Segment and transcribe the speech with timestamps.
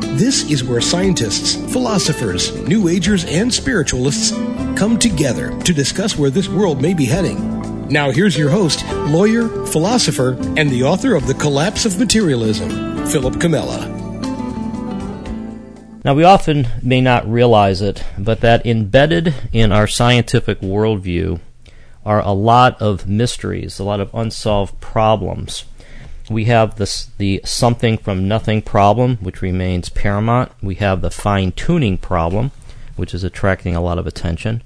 [0.00, 4.30] This is where scientists, philosophers, New Agers, and spiritualists
[4.78, 7.88] come together to discuss where this world may be heading.
[7.88, 13.34] Now, here's your host, lawyer, philosopher, and the author of The Collapse of Materialism, Philip
[13.34, 13.94] Comella.
[16.04, 21.40] Now, we often may not realize it, but that embedded in our scientific worldview
[22.04, 25.64] are a lot of mysteries, a lot of unsolved problems
[26.28, 30.52] we have this, the something from nothing problem, which remains paramount.
[30.60, 32.50] We have the fine tuning problem,
[32.96, 34.62] which is attracting a lot of attention.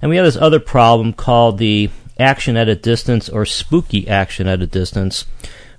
[0.00, 4.46] And we have this other problem called the action at a distance or spooky action
[4.46, 5.26] at a distance,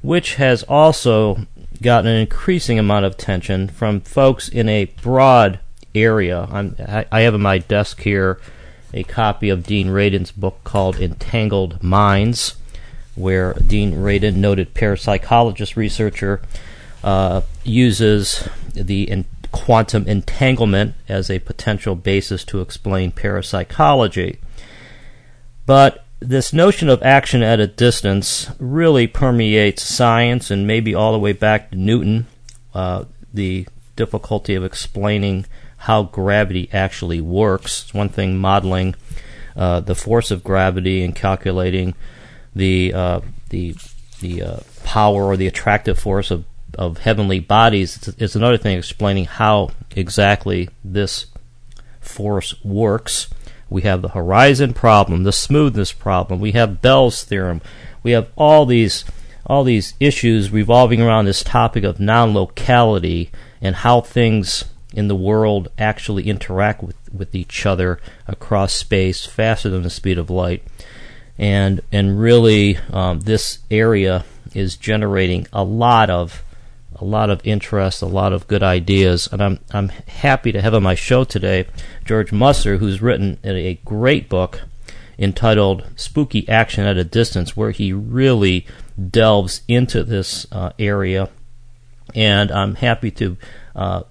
[0.01, 1.45] which has also
[1.81, 5.59] gotten an increasing amount of attention from folks in a broad
[5.93, 6.47] area.
[6.49, 6.75] I'm,
[7.11, 8.39] I have on my desk here
[8.93, 12.55] a copy of Dean Radin's book called Entangled Minds
[13.15, 16.41] where Dean Radin, noted parapsychologist researcher,
[17.03, 24.39] uh, uses the in- quantum entanglement as a potential basis to explain parapsychology.
[25.65, 31.19] But this notion of action at a distance really permeates science and maybe all the
[31.19, 32.25] way back to Newton,
[32.73, 35.45] uh, the difficulty of explaining
[35.77, 37.83] how gravity actually works.
[37.83, 38.95] It's one thing modeling
[39.55, 41.93] uh, the force of gravity and calculating
[42.55, 43.75] the uh, the
[44.19, 47.97] the uh, power or the attractive force of of heavenly bodies.
[47.97, 51.27] It's, it's another thing explaining how exactly this
[51.99, 53.29] force works.
[53.69, 56.39] We have the horizon problem, the smoothness problem.
[56.39, 57.61] We have Bell's theorem.
[58.03, 59.05] We have all these
[59.45, 63.29] all these issues revolving around this topic of non-locality
[63.61, 69.69] and how things in the world actually interact with, with each other across space faster
[69.69, 70.63] than the speed of light
[71.37, 76.43] and and really um, this area is generating a lot of
[76.95, 80.73] a lot of interest, a lot of good ideas, and I'm I'm happy to have
[80.73, 81.65] on my show today
[82.05, 84.61] George Musser, who's written a great book
[85.17, 88.65] entitled "Spooky Action at a Distance," where he really
[89.09, 91.29] delves into this uh, area,
[92.15, 93.37] and I'm happy to.
[93.75, 94.03] Uh,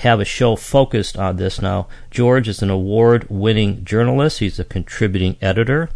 [0.00, 1.88] have a show focused on this now.
[2.10, 4.40] George is an award winning journalist.
[4.40, 5.88] He's a contributing editor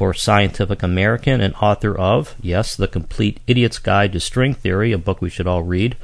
[0.00, 4.98] for Scientific American and author of, yes, The Complete Idiot's Guide to String Theory, a
[4.98, 5.94] book we should all read.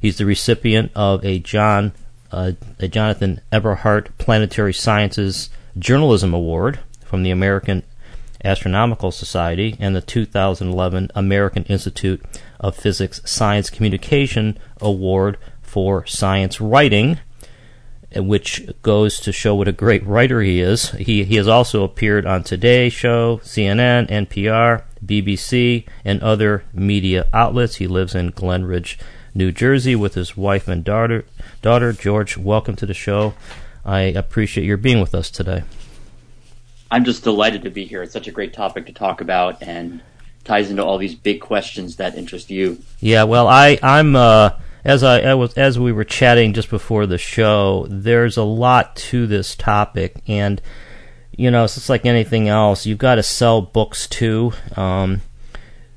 [0.00, 1.94] He's the recipient of a John
[2.30, 7.82] uh, a Jonathan Eberhart Planetary Sciences Journalism Award from the American
[8.44, 12.22] Astronomical Society and the 2011 American Institute
[12.60, 17.18] of Physics Science Communication Award for Science Writing
[18.16, 20.90] which goes to show what a great writer he is.
[20.90, 27.76] He, he has also appeared on Today Show, CNN, NPR, BBC, and other media outlets.
[27.76, 28.98] He lives in Glen Ridge,
[29.34, 31.24] New Jersey, with his wife and daughter.
[31.62, 33.34] Daughter George, welcome to the show.
[33.84, 35.64] I appreciate your being with us today.
[36.90, 38.02] I'm just delighted to be here.
[38.02, 40.00] It's such a great topic to talk about, and
[40.44, 42.78] ties into all these big questions that interest you.
[43.00, 44.14] Yeah, well, I I'm.
[44.14, 44.50] Uh,
[44.84, 48.96] as I, I was as we were chatting just before the show, there's a lot
[48.96, 50.60] to this topic, and
[51.36, 52.86] you know, it's just like anything else.
[52.86, 54.52] You've got to sell books too.
[54.76, 55.22] Um,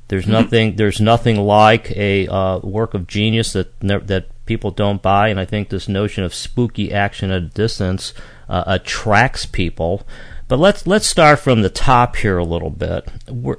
[0.08, 0.32] there's mm-hmm.
[0.32, 0.76] nothing.
[0.78, 5.46] There's nothing like a uh, work of genius that that people don't buy, and I
[5.46, 8.14] think this notion of spooky action at a distance
[8.48, 10.04] uh, attracts people.
[10.48, 13.10] But let's let's start from the top here a little bit.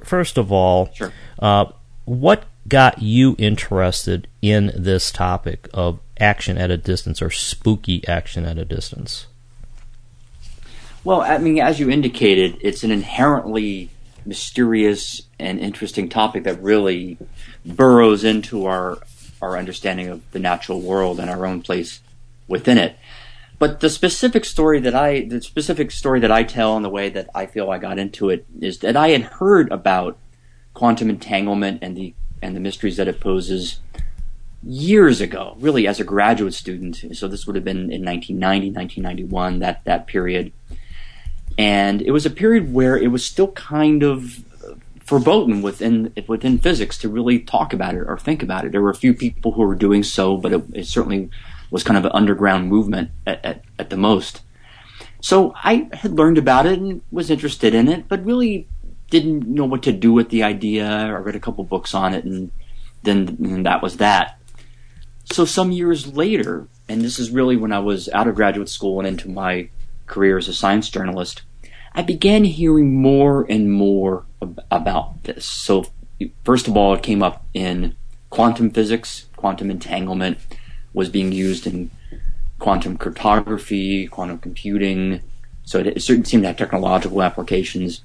[0.03, 1.13] First of all, sure.
[1.37, 1.65] uh,
[2.05, 8.45] what got you interested in this topic of action at a distance or spooky action
[8.45, 9.27] at a distance?
[11.03, 13.89] Well, I mean, as you indicated, it's an inherently
[14.25, 17.17] mysterious and interesting topic that really
[17.65, 18.99] burrows into our
[19.41, 22.01] our understanding of the natural world and our own place
[22.47, 22.97] within it.
[23.57, 27.09] But the specific story that I the specific story that I tell and the way
[27.09, 30.17] that I feel I got into it is that I had heard about
[30.73, 33.79] quantum entanglement and the and the mysteries that it poses
[34.63, 37.15] years ago, really as a graduate student.
[37.15, 40.51] So this would have been in 1990, 1991, that, that period.
[41.57, 44.43] And it was a period where it was still kind of
[45.09, 48.71] verboten within within physics to really talk about it or think about it.
[48.71, 51.29] There were a few people who were doing so, but it, it certainly
[51.71, 54.41] was kind of an underground movement at, at, at the most.
[55.21, 58.67] So I had learned about it and was interested in it, but really
[59.09, 60.87] didn't know what to do with the idea.
[60.87, 62.51] I read a couple books on it, and
[63.03, 64.39] then and that was that.
[65.31, 68.99] So some years later, and this is really when I was out of graduate school
[68.99, 69.69] and into my
[70.07, 71.43] career as a science journalist,
[71.93, 75.45] I began hearing more and more ab- about this.
[75.45, 75.85] So
[76.43, 77.95] first of all, it came up in
[78.29, 80.37] quantum physics, quantum entanglement
[80.93, 81.91] was being used in
[82.57, 85.21] quantum cryptography, quantum computing.
[85.63, 88.01] So it, it certainly seemed to have technological applications.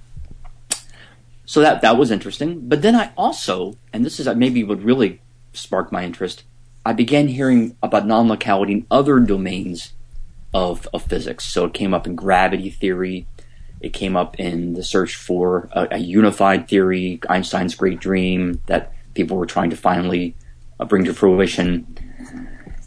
[1.46, 2.68] So that that was interesting.
[2.68, 5.20] But then I also, and this is maybe what really
[5.52, 6.44] sparked my interest,
[6.86, 9.92] I began hearing about non-locality in other domains
[10.52, 11.44] of, of physics.
[11.44, 13.26] So it came up in gravity theory.
[13.80, 18.92] It came up in the search for a, a unified theory, Einstein's great dream that
[19.14, 20.34] people were trying to finally
[20.80, 21.86] uh, bring to fruition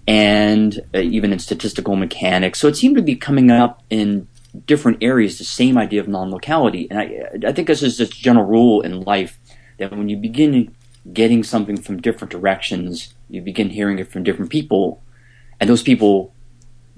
[0.08, 2.60] and uh, even in statistical mechanics.
[2.60, 4.28] So it seemed to be coming up in
[4.66, 6.88] different areas, the same idea of non-locality.
[6.90, 9.40] And I, I think this is just general rule in life
[9.78, 10.74] that when you begin
[11.14, 15.02] getting something from different directions, you begin hearing it from different people,
[15.60, 16.34] and those people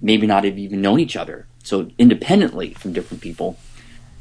[0.02, 1.48] maybe not have even known each other.
[1.64, 3.58] So independently from different people,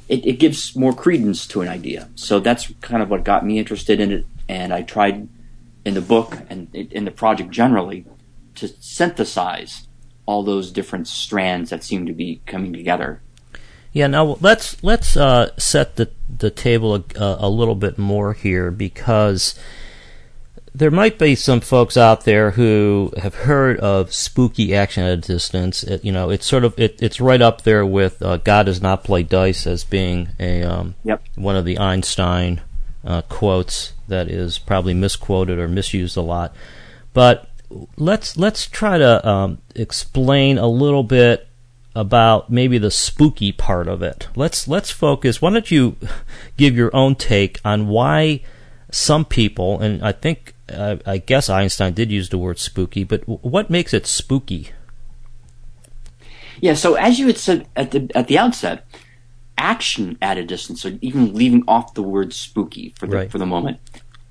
[0.09, 2.09] it, it gives more credence to an idea.
[2.15, 5.29] So that's kind of what got me interested in it, and I tried
[5.85, 8.05] in the book and in the project generally
[8.57, 9.88] to synthesize
[10.29, 13.23] all those different strands that seem to be coming together.
[13.95, 18.71] Yeah, now let's let's uh, set the the table a, a, little bit more here
[18.71, 19.59] because
[20.75, 25.17] there might be some folks out there who have heard of spooky action at a
[25.17, 25.83] distance.
[25.83, 28.83] It, you know, it's sort of it, it's right up there with uh, God does
[28.83, 31.23] not play dice as being a um, yep.
[31.37, 32.61] one of the Einstein
[33.03, 36.55] uh, quotes that is probably misquoted or misused a lot.
[37.15, 37.49] But
[37.97, 41.49] let's let's try to um, explain a little bit
[41.95, 44.29] about maybe the spooky part of it.
[44.37, 45.43] Let's let's focus.
[45.43, 45.97] Why don't you
[46.57, 48.41] give your own take on why
[48.91, 53.23] some people, and I think I, I guess Einstein did use the word spooky, but
[53.27, 54.71] what makes it spooky?
[56.61, 56.75] Yeah.
[56.75, 58.87] So as you had said at the at the outset,
[59.57, 63.31] action at a distance, or even leaving off the word spooky for the right.
[63.31, 63.81] for the moment,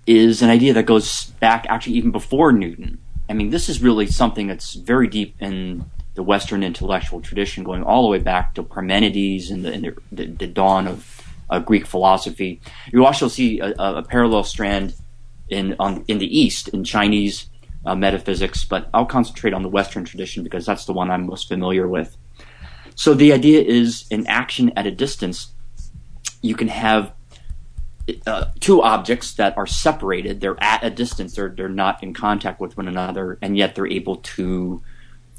[0.06, 3.00] is an idea that goes back actually even before Newton.
[3.30, 7.84] I mean, this is really something that's very deep in the Western intellectual tradition, going
[7.84, 11.86] all the way back to Parmenides and the, and the, the, dawn of uh, Greek
[11.86, 12.60] philosophy.
[12.92, 14.96] You also see a, a, parallel strand
[15.50, 17.50] in on, in the East in Chinese
[17.86, 21.48] uh, metaphysics, but I'll concentrate on the Western tradition because that's the one I'm most
[21.48, 22.18] familiar with.
[22.96, 25.54] So the idea is in action at a distance,
[26.42, 27.14] you can have
[28.26, 30.40] uh, two objects that are separated.
[30.40, 31.36] They're at a distance.
[31.36, 34.82] They're they're not in contact with one another, and yet they're able to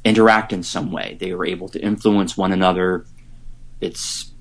[0.04, 1.16] interact in some way.
[1.18, 3.06] They are able to influence one another.
[3.80, 4.32] It's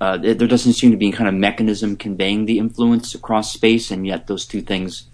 [0.00, 3.90] uh, there doesn't seem to be any kind of mechanism conveying the influence across space,
[3.90, 5.08] and yet those two things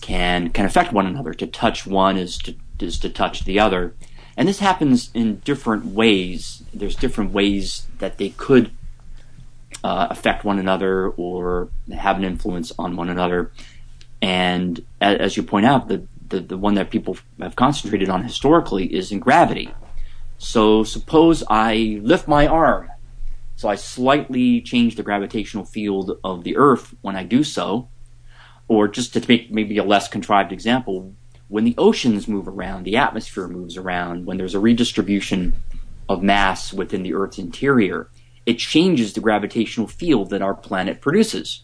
[0.00, 1.34] can can affect one another.
[1.34, 3.94] To touch one is to is to touch the other,
[4.36, 6.62] and this happens in different ways.
[6.74, 8.70] There's different ways that they could
[9.86, 13.52] uh, affect one another or have an influence on one another.
[14.20, 18.92] And as you point out, the, the, the one that people have concentrated on historically
[18.92, 19.72] is in gravity.
[20.38, 22.88] So suppose I lift my arm.
[23.54, 27.88] So I slightly change the gravitational field of the Earth when I do so.
[28.66, 31.14] Or just to make maybe a less contrived example,
[31.46, 35.54] when the oceans move around, the atmosphere moves around, when there's a redistribution
[36.08, 38.10] of mass within the Earth's interior,
[38.46, 41.62] it changes the gravitational field that our planet produces.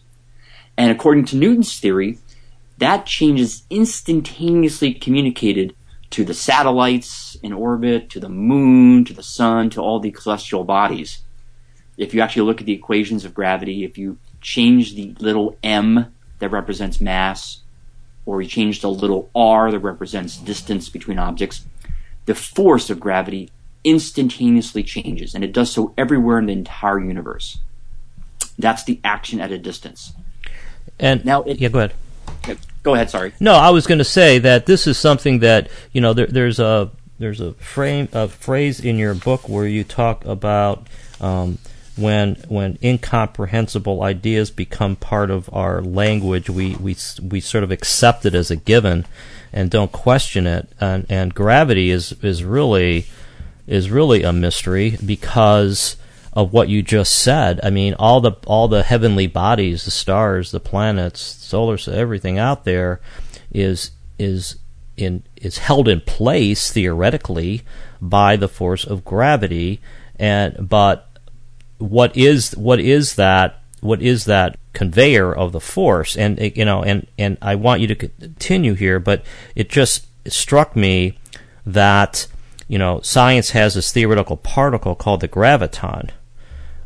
[0.77, 2.19] And according to Newton's theory,
[2.77, 5.75] that change is instantaneously communicated
[6.09, 10.63] to the satellites in orbit, to the moon, to the sun, to all the celestial
[10.63, 11.21] bodies.
[11.97, 16.13] If you actually look at the equations of gravity, if you change the little m
[16.39, 17.61] that represents mass,
[18.25, 21.65] or you change the little r that represents distance between objects,
[22.25, 23.49] the force of gravity
[23.83, 27.59] instantaneously changes, and it does so everywhere in the entire universe.
[28.57, 30.13] That's the action at a distance.
[30.99, 31.93] And now, it, yeah, go ahead.
[32.83, 33.09] Go ahead.
[33.09, 33.33] Sorry.
[33.39, 36.13] No, I was going to say that this is something that you know.
[36.13, 40.87] There, there's a there's a frame a phrase in your book where you talk about
[41.21, 41.57] um,
[41.95, 48.25] when when incomprehensible ideas become part of our language, we we we sort of accept
[48.25, 49.05] it as a given
[49.53, 50.67] and don't question it.
[50.81, 53.05] And, and gravity is is really
[53.67, 55.95] is really a mystery because
[56.33, 57.59] of what you just said.
[57.63, 62.65] I mean, all the all the heavenly bodies, the stars, the planets, solar, everything out
[62.65, 62.99] there
[63.51, 64.57] is is
[64.97, 67.61] in is held in place theoretically
[68.01, 69.79] by the force of gravity,
[70.17, 71.09] and but
[71.77, 76.81] what is what is that what is that conveyor of the force and you know
[76.81, 79.23] and and I want you to continue here but
[79.55, 81.17] it just struck me
[81.65, 82.27] that
[82.73, 86.09] you know science has this theoretical particle called the graviton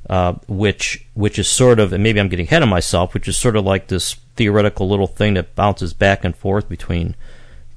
[0.09, 3.37] uh, which which is sort of and maybe I'm getting ahead of myself which is
[3.37, 7.15] sort of like this theoretical little thing that bounces back and forth between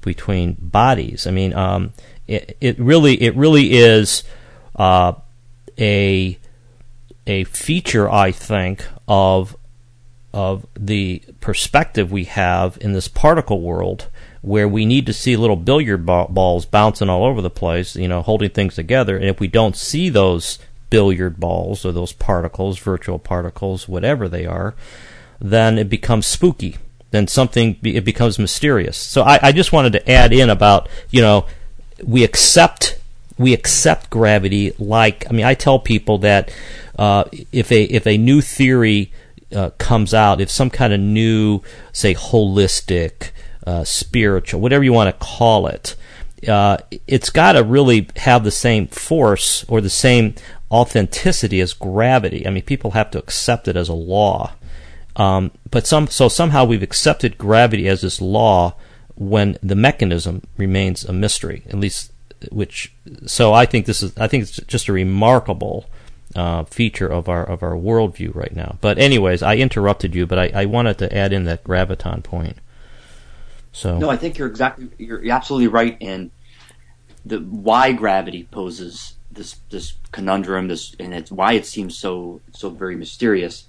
[0.01, 1.27] between bodies.
[1.27, 1.93] I mean um,
[2.27, 4.23] it, it really it really is
[4.75, 5.13] uh,
[5.77, 6.37] a
[7.27, 9.55] a feature, I think, of
[10.33, 14.07] of the perspective we have in this particle world,
[14.41, 18.21] where we need to see little billiard balls bouncing all over the place, you know,
[18.21, 19.15] holding things together.
[19.15, 20.57] And if we don't see those
[20.89, 24.73] billiard balls or those particles, virtual particles, whatever they are,
[25.39, 26.77] then it becomes spooky.
[27.11, 28.97] Then something it becomes mysterious.
[28.97, 31.45] So I, I just wanted to add in about you know
[32.03, 32.97] we accept
[33.37, 36.53] we accept gravity like I mean I tell people that
[36.97, 39.11] uh, if a if a new theory
[39.53, 43.31] uh, comes out, if some kind of new, say, holistic,
[43.65, 45.95] uh, spiritual, whatever you want to call it,
[46.47, 46.77] uh,
[47.07, 50.35] it's got to really have the same force or the same
[50.71, 52.47] authenticity as gravity.
[52.47, 54.53] I mean, people have to accept it as a law.
[55.15, 58.75] Um, but some so somehow we've accepted gravity as this law
[59.15, 61.63] when the mechanism remains a mystery.
[61.67, 62.11] At least,
[62.49, 62.93] which
[63.25, 65.85] so I think this is I think it's just a remarkable
[66.35, 68.77] uh, feature of our of our worldview right now.
[68.79, 72.57] But anyways, I interrupted you, but I, I wanted to add in that graviton point.
[73.71, 76.31] So no, I think you're exactly you're absolutely right in
[77.25, 82.69] the why gravity poses this this conundrum, this and it's why it seems so so
[82.69, 83.67] very mysterious.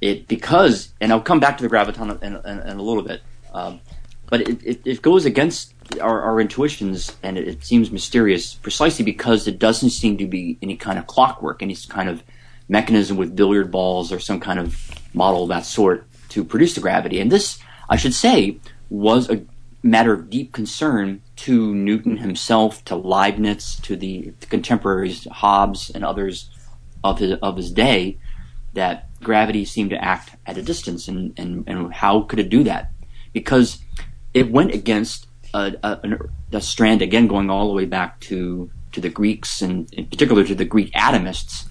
[0.00, 3.22] It because and I'll come back to the graviton in, in, in a little bit,
[3.52, 3.80] um,
[4.28, 9.04] but it, it, it goes against our, our intuitions, and it, it, seems mysterious precisely
[9.04, 12.22] because it doesn't seem to be any kind of clockwork, any kind of
[12.68, 16.80] mechanism with billiard balls or some kind of model of that sort to produce the
[16.80, 17.20] gravity.
[17.20, 18.58] And this, I should say,
[18.92, 19.42] was a
[19.82, 26.04] matter of deep concern to Newton himself, to Leibniz, to the, the contemporaries Hobbes and
[26.04, 26.50] others
[27.02, 28.18] of his of his day,
[28.74, 32.62] that gravity seemed to act at a distance, and, and, and how could it do
[32.64, 32.92] that?
[33.32, 33.78] Because
[34.34, 36.18] it went against a, a,
[36.52, 40.44] a, strand again going all the way back to to the Greeks and in particular
[40.44, 41.66] to the Greek atomists.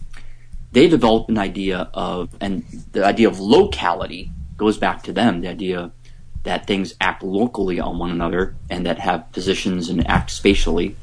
[0.71, 5.41] They developed an idea of and the idea of locality goes back to them.
[5.41, 5.91] The idea
[6.43, 10.95] that things act locally on one another and that have positions and act spatially.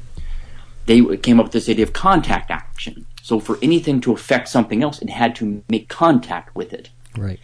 [0.85, 3.05] They came up with this idea of contact action.
[3.21, 6.89] So for anything to affect something else, it had to make contact with it.
[7.17, 7.39] Right.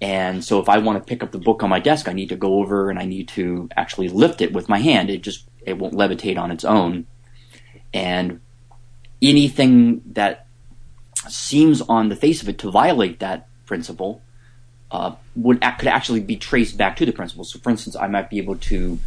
[0.00, 2.28] And so if I want to pick up the book on my desk, I need
[2.30, 5.10] to go over and I need to actually lift it with my hand.
[5.10, 7.06] It just it won't levitate on its own.
[7.92, 8.40] And
[9.20, 10.46] anything that
[11.28, 14.22] seems on the face of it to violate that principle
[14.90, 17.44] uh, would could actually be traced back to the principle.
[17.44, 18.98] So, for instance, I might be able to,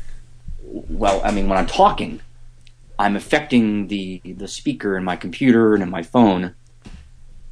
[0.63, 2.21] well, I mean, when I'm talking,
[2.99, 6.55] I'm affecting the the speaker in my computer and in my phone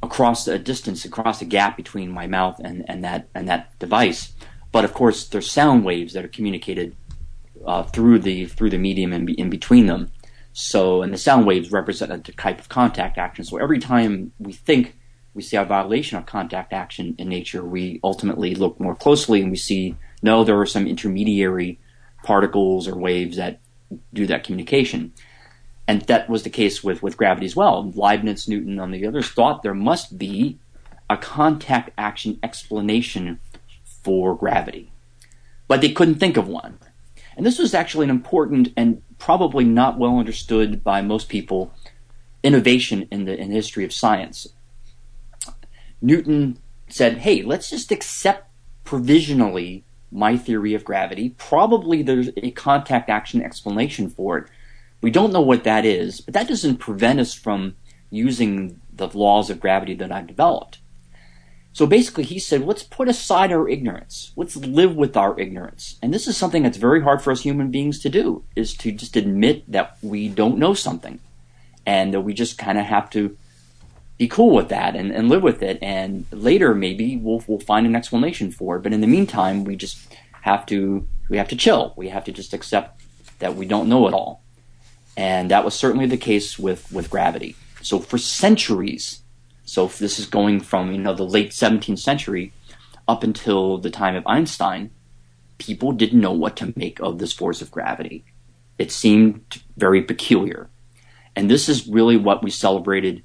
[0.02, 4.32] across a distance, across a gap between my mouth and, and that and that device.
[4.72, 6.94] But of course, there's sound waves that are communicated
[7.66, 10.10] uh, through the through the medium and in, in between them.
[10.52, 13.44] So, and the sound waves represent a type of contact action.
[13.44, 14.96] So every time we think
[15.34, 19.50] we see a violation of contact action in nature, we ultimately look more closely and
[19.50, 21.78] we see no, there are some intermediary
[22.22, 23.60] particles or waves that
[24.12, 25.12] do that communication.
[25.88, 27.90] And that was the case with, with gravity as well.
[27.90, 30.58] Leibniz, Newton, and the others thought there must be
[31.08, 33.40] a contact action explanation
[34.02, 34.92] for gravity.
[35.66, 36.78] But they couldn't think of one.
[37.36, 41.74] And this was actually an important and probably not well understood by most people
[42.42, 44.46] innovation in the, in the history of science.
[46.02, 48.48] Newton said, hey, let's just accept
[48.84, 51.30] provisionally my theory of gravity.
[51.30, 54.48] Probably there's a contact action explanation for it.
[55.00, 57.76] We don't know what that is, but that doesn't prevent us from
[58.10, 60.78] using the laws of gravity that I've developed.
[61.72, 64.32] So basically, he said, let's put aside our ignorance.
[64.34, 65.96] Let's live with our ignorance.
[66.02, 68.90] And this is something that's very hard for us human beings to do, is to
[68.90, 71.20] just admit that we don't know something.
[71.86, 73.36] And that we just kind of have to
[74.20, 75.78] be cool with that and, and live with it.
[75.80, 78.82] And later, maybe we'll, we'll find an explanation for it.
[78.82, 81.94] But in the meantime, we just have to, we have to chill.
[81.96, 83.00] We have to just accept
[83.38, 84.42] that we don't know it all.
[85.16, 87.56] And that was certainly the case with, with gravity.
[87.80, 89.22] So for centuries,
[89.64, 92.52] so this is going from, you know, the late 17th century
[93.08, 94.90] up until the time of Einstein,
[95.56, 98.26] people didn't know what to make of this force of gravity.
[98.76, 100.68] It seemed very peculiar.
[101.34, 103.22] And this is really what we celebrated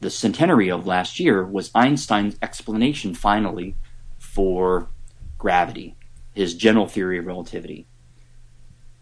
[0.00, 3.74] the centenary of last year was Einstein's explanation finally
[4.18, 4.88] for
[5.38, 5.96] gravity,
[6.34, 7.86] his general theory of relativity.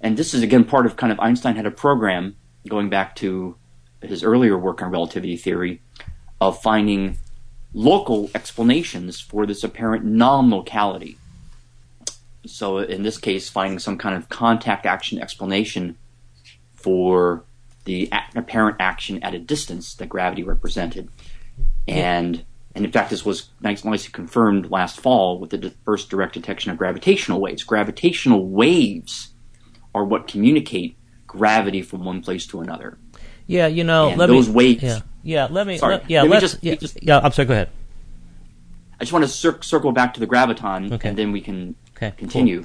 [0.01, 2.37] And this is again part of kind of Einstein had a program
[2.69, 3.57] going back to
[4.03, 5.81] his earlier work on relativity theory
[6.41, 7.19] of finding
[7.73, 11.19] local explanations for this apparent non-locality.
[12.47, 15.97] So in this case, finding some kind of contact action explanation
[16.75, 17.45] for
[17.87, 21.09] the apparent action at a distance that gravity represented.
[21.89, 26.71] And and in fact, this was nicely confirmed last fall with the first direct detection
[26.71, 27.65] of gravitational waves.
[27.65, 29.31] Gravitational waves
[29.95, 32.99] are what communicate gravity from one place to another.
[33.47, 34.83] Yeah, you know, and let those me, waves.
[34.83, 35.49] Yeah, yeah.
[35.51, 35.79] Let me.
[35.79, 35.95] Sorry.
[35.95, 37.47] Let, yeah, Let me just- yeah, just- yeah, I'm sorry.
[37.47, 37.71] Go ahead.
[39.01, 41.09] I just want to cir- circle back to the graviton, Okay.
[41.09, 42.65] and then we can Okay, continue.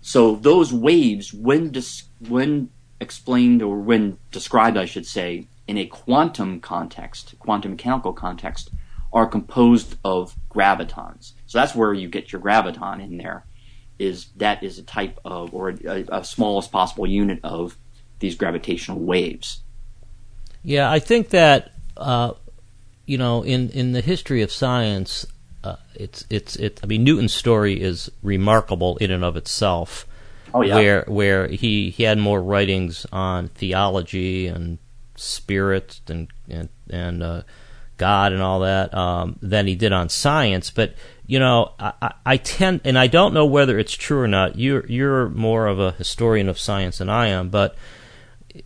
[0.00, 2.70] So those waves, when dis- when
[3.00, 8.70] explained or when described, I should say, in a quantum context, quantum mechanical context,
[9.12, 11.32] are composed of gravitons.
[11.46, 13.44] So that's where you get your graviton in there.
[13.98, 17.76] Is that is a type of or a, a smallest possible unit of
[18.18, 19.62] these gravitational waves.
[20.62, 22.32] Yeah, I think that uh,
[23.06, 25.26] you know, in in the history of science,
[25.64, 26.80] uh, it's it's it.
[26.82, 30.06] I mean, Newton's story is remarkable in and of itself.
[30.54, 30.74] Oh yeah.
[30.76, 34.78] Where where he he had more writings on theology and
[35.16, 37.42] spirit and and and uh,
[37.96, 40.70] God and all that um, than he did on science.
[40.70, 40.94] But
[41.26, 44.58] you know, I, I- tend and I don't know whether it's true or not.
[44.58, 47.76] You're you're more of a historian of science than I am, but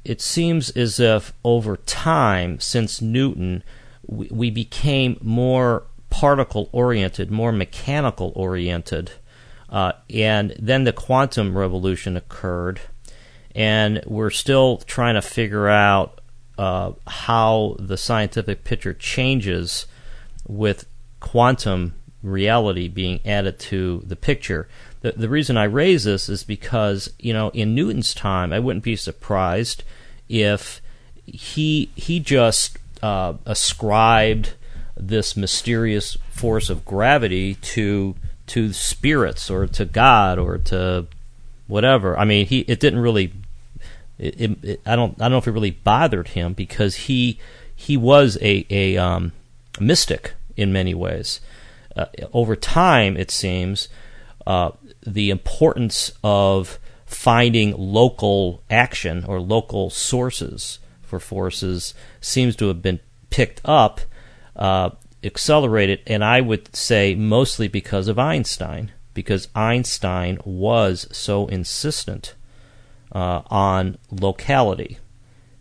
[0.05, 3.63] it seems as if over time, since Newton,
[4.07, 9.13] we, we became more particle oriented, more mechanical oriented.
[9.71, 12.81] Uh, and then the quantum revolution occurred,
[13.55, 16.21] and we're still trying to figure out
[16.59, 19.87] uh, how the scientific picture changes
[20.47, 20.87] with
[21.21, 24.69] quantum reality being added to the picture.
[25.01, 28.85] The, the reason I raise this is because, you know, in Newton's time, I wouldn't
[28.85, 29.85] be surprised
[30.29, 30.83] if
[31.25, 34.55] he he just uh, ascribed
[34.97, 38.17] this mysterious force of gravity to
[38.51, 41.07] to spirits or to God or to
[41.67, 42.19] whatever.
[42.19, 43.33] I mean, he it didn't really.
[44.19, 45.15] It, it, it- I don't.
[45.21, 47.39] I don't know if it really bothered him because he
[47.75, 49.33] he was a a um,
[49.79, 51.41] mystic in many ways.
[51.97, 53.89] Uh, over time, it seems
[54.47, 54.71] uh,
[55.07, 63.01] the importance of finding local action or local sources for forces seems to have been
[63.31, 64.01] picked up,
[64.55, 64.91] uh,
[65.23, 72.35] accelerated, and I would say mostly because of Einstein, because Einstein was so insistent
[73.13, 74.99] uh, on locality.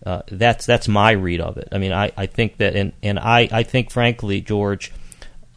[0.06, 1.68] Uh, that's that's my read of it.
[1.72, 4.94] I mean, I, I think that, and, and I, I think, frankly, George,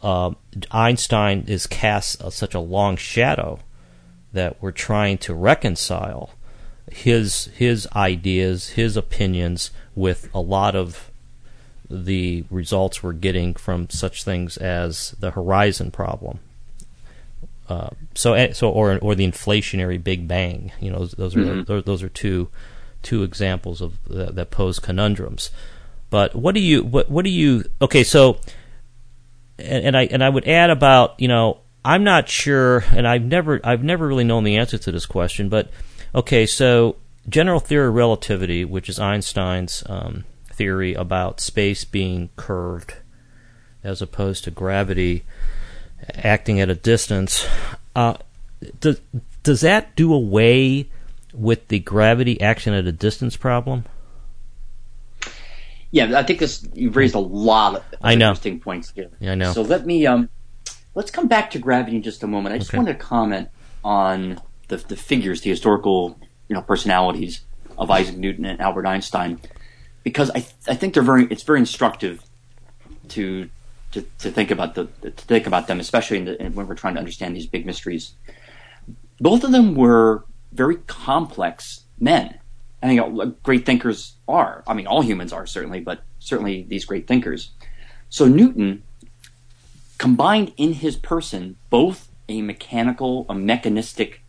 [0.01, 0.31] uh,
[0.69, 3.59] Einstein is cast uh, such a long shadow
[4.33, 6.31] that we're trying to reconcile
[6.91, 11.09] his his ideas, his opinions with a lot of
[11.89, 16.39] the results we're getting from such things as the horizon problem.
[17.69, 20.71] Uh, so eh, so or or the inflationary Big Bang.
[20.79, 21.65] You know, those, are Mhm.
[21.65, 22.49] those, those are two
[23.01, 25.49] two examples of that, that pose conundrums.
[26.09, 28.03] But what do you what what do you okay?
[28.03, 28.37] So
[29.57, 33.23] and, and I and I would add about you know I'm not sure, and I've
[33.23, 35.49] never I've never really known the answer to this question.
[35.49, 35.69] But
[36.13, 36.97] okay, so
[37.29, 42.95] general theory of relativity, which is Einstein's um, theory about space being curved
[43.83, 45.23] as opposed to gravity
[46.15, 47.45] acting at a distance,
[47.95, 48.15] uh,
[48.79, 48.99] does
[49.43, 50.87] does that do away
[51.33, 53.83] with the gravity action at a distance problem?
[55.91, 58.29] Yeah, I think this you've raised a lot of I know.
[58.29, 59.09] interesting points here.
[59.19, 59.53] Yeah, I know.
[59.53, 60.29] So let me um,
[60.95, 62.55] let's come back to gravity in just a moment.
[62.55, 62.77] I just Okay.
[62.77, 63.49] wanted to comment
[63.83, 67.41] on the the figures, the historical you know personalities
[67.77, 69.39] of Isaac Newton and Albert Einstein,
[70.03, 72.23] because I I think they're very it's very instructive
[73.09, 73.49] to
[73.91, 76.95] to, to think about the to think about them, especially in the, when we're trying
[76.95, 78.13] to understand these big mysteries.
[79.19, 82.39] Both of them were very complex men.
[82.81, 84.63] I think great thinkers are.
[84.67, 87.51] I mean, all humans are certainly, but certainly these great thinkers.
[88.09, 88.83] So Newton
[89.97, 94.21] combined in his person both a mechanical, a mechanistic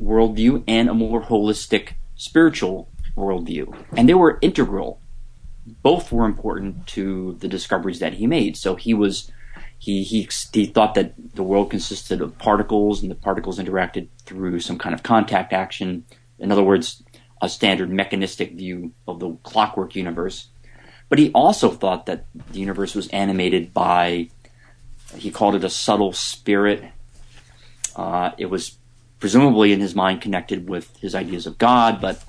[0.00, 3.74] worldview and a more holistic spiritual worldview.
[3.96, 5.00] And they were integral.
[5.66, 8.56] Both were important to the discoveries that he made.
[8.56, 9.30] So he was
[9.78, 14.60] he, he he thought that the world consisted of particles and the particles interacted through
[14.60, 16.04] some kind of contact action.
[16.38, 17.02] In other words,
[17.42, 20.48] a standard mechanistic view of the clockwork universe.
[21.08, 24.30] But he also thought that the universe was animated by,
[25.16, 26.84] he called it a subtle spirit.
[27.94, 28.76] Uh, it was
[29.20, 32.22] presumably in his mind connected with his ideas of God, but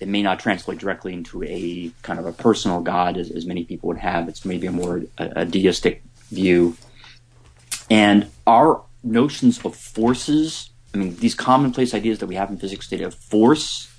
[0.00, 3.64] it may not translate directly into a kind of a personal God as, as many
[3.64, 4.28] people would have.
[4.28, 6.76] It's maybe a more a, a deistic view.
[7.90, 12.88] And our notions of forces, I mean, these commonplace ideas that we have in physics
[12.88, 13.92] today of force,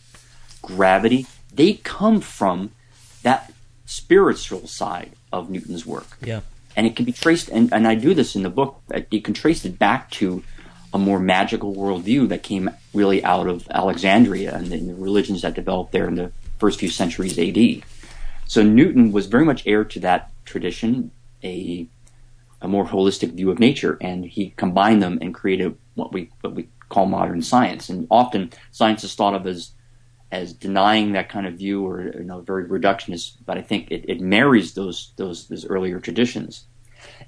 [0.61, 2.71] gravity, they come from
[3.23, 3.51] that
[3.85, 6.17] spiritual side of Newton's work.
[6.21, 6.41] Yeah.
[6.75, 9.33] And it can be traced, and, and I do this in the book, it can
[9.33, 10.41] trace it back to
[10.93, 15.53] a more magical worldview that came really out of Alexandria and the, the religions that
[15.53, 17.83] developed there in the first few centuries AD.
[18.45, 21.11] So Newton was very much heir to that tradition,
[21.43, 21.87] a
[22.63, 26.53] a more holistic view of nature, and he combined them and created what we what
[26.53, 27.89] we call modern science.
[27.89, 29.71] And often science is thought of as
[30.31, 34.05] as denying that kind of view or you know very reductionist, but I think it,
[34.07, 36.65] it marries those those those earlier traditions.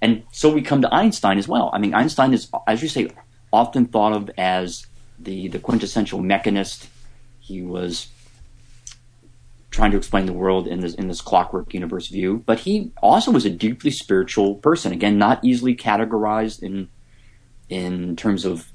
[0.01, 1.71] And so we come to Einstein as well.
[1.73, 3.09] I mean, Einstein is, as you say,
[3.53, 4.87] often thought of as
[5.19, 6.87] the the quintessential mechanist.
[7.39, 8.07] He was
[9.69, 13.31] trying to explain the world in this in this clockwork universe view, but he also
[13.31, 14.91] was a deeply spiritual person.
[14.91, 16.89] Again, not easily categorized in
[17.69, 18.71] in terms of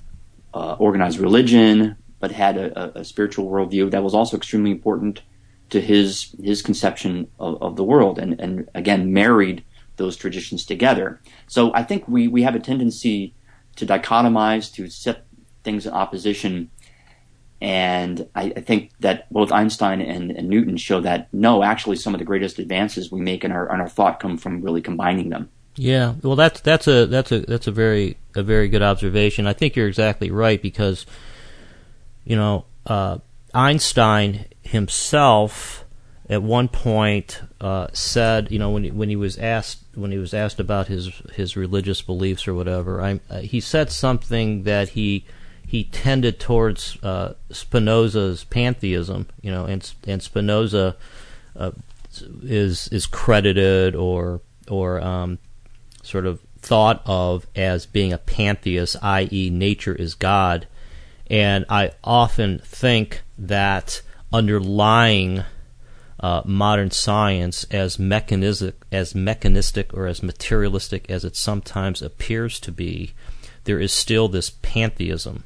[0.55, 5.23] uh, organized religion, but had a, a, spiritual worldview that was also extremely important
[5.71, 9.65] to his his conception of, of the world, and and again married
[9.97, 11.21] those traditions together.
[11.47, 13.35] So I think we we have a tendency
[13.79, 15.27] to dichotomize, to set
[15.65, 16.71] things in opposition.
[17.61, 22.15] And I, I think that both Einstein and, and, Newton show that no, actually, some
[22.15, 25.31] of the greatest advances we make in our in our thought come from really combining
[25.31, 25.51] them.
[25.75, 29.49] Yeah, well, that's that's a that's a that's a very a very good observation.
[29.49, 31.05] I think you're exactly right because
[32.29, 33.19] you know, uh,
[33.55, 35.85] Einstein himself
[36.29, 40.19] at one point uh, said, you know, when he, when he was asked when he
[40.19, 44.91] was asked about his his religious beliefs or whatever, I, uh, he said something that
[44.91, 45.25] he
[45.67, 50.97] he tended towards uh, Spinoza's pantheism, you know, and and Spinoza
[51.57, 51.73] uh,
[52.43, 55.39] is is credited or or um,
[56.03, 60.67] sort of thought of as being a pantheist, i.e., nature is God
[61.31, 65.45] and I often think that underlying
[66.21, 72.73] uh, modern science as mechanistic, as mechanistic or as materialistic as it sometimes appears to
[72.73, 73.15] be,
[73.65, 75.45] there is still this pantheism.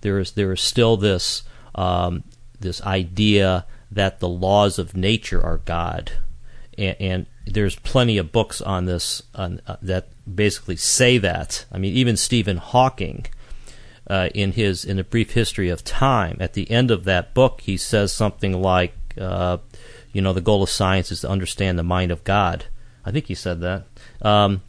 [0.00, 1.42] There is there is still this
[1.74, 2.24] um,
[2.60, 6.12] this idea that the laws of nature are God,
[6.76, 11.64] and, and there's plenty of books on this on, uh, that basically say that.
[11.72, 13.26] I mean, even Stephen Hawking
[14.08, 16.36] uh, in his in a brief history of time.
[16.40, 19.58] At the end of that book, he says something like, uh,
[20.18, 22.64] "You know, the goal of science is to understand the mind of God."
[23.04, 23.84] I think he said that.
[24.20, 24.62] Um,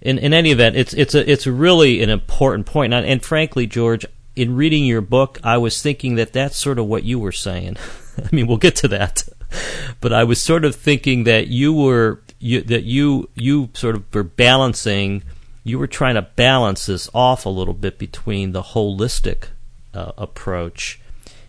[0.00, 3.66] in in any event, it's it's a it's really an important point, and, and frankly,
[3.66, 7.32] George, in reading your book, I was thinking that that's sort of what you were
[7.32, 7.76] saying.
[8.18, 9.28] I mean, we'll get to that,
[10.00, 14.14] but I was sort of thinking that you were you, that you you sort of
[14.14, 15.22] were balancing
[15.64, 19.48] you were trying to balance this off a little bit between the holistic
[19.94, 21.00] uh, approach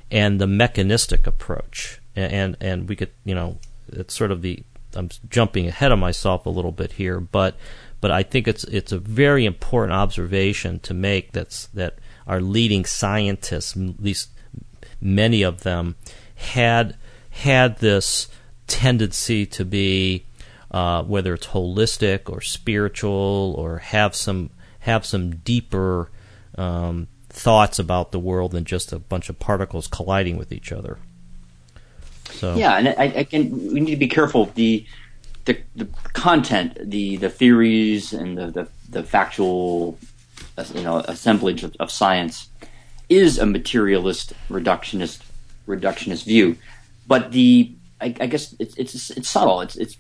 [0.10, 2.00] and the mechanistic approach.
[2.16, 3.58] And, and, we could, you know,
[3.92, 4.64] it's sort of the
[4.96, 7.56] I'm jumping ahead of myself a little bit here, but
[8.02, 11.96] but I think it's it's a very important observation to make that's that
[12.28, 14.30] our leading scientists, at least
[15.02, 15.96] many of them,
[16.36, 16.98] had
[17.30, 18.28] had this
[18.68, 20.26] tendency to be
[20.72, 24.50] uh, whether it's holistic or spiritual or have some
[24.80, 26.12] have some deeper
[26.58, 31.00] um, thoughts about the world than just a bunch of particles colliding with each other.
[32.32, 34.86] So yeah, and I, can we need to be careful the
[35.46, 39.98] the, the content, the the theories, and the the, the factual
[40.74, 42.50] you know assemblage of, of science
[43.10, 45.22] is a materialist reductionist
[45.68, 46.58] reductionist view,
[47.08, 49.62] but the I, I guess it's, it's it's subtle.
[49.62, 49.98] It's it's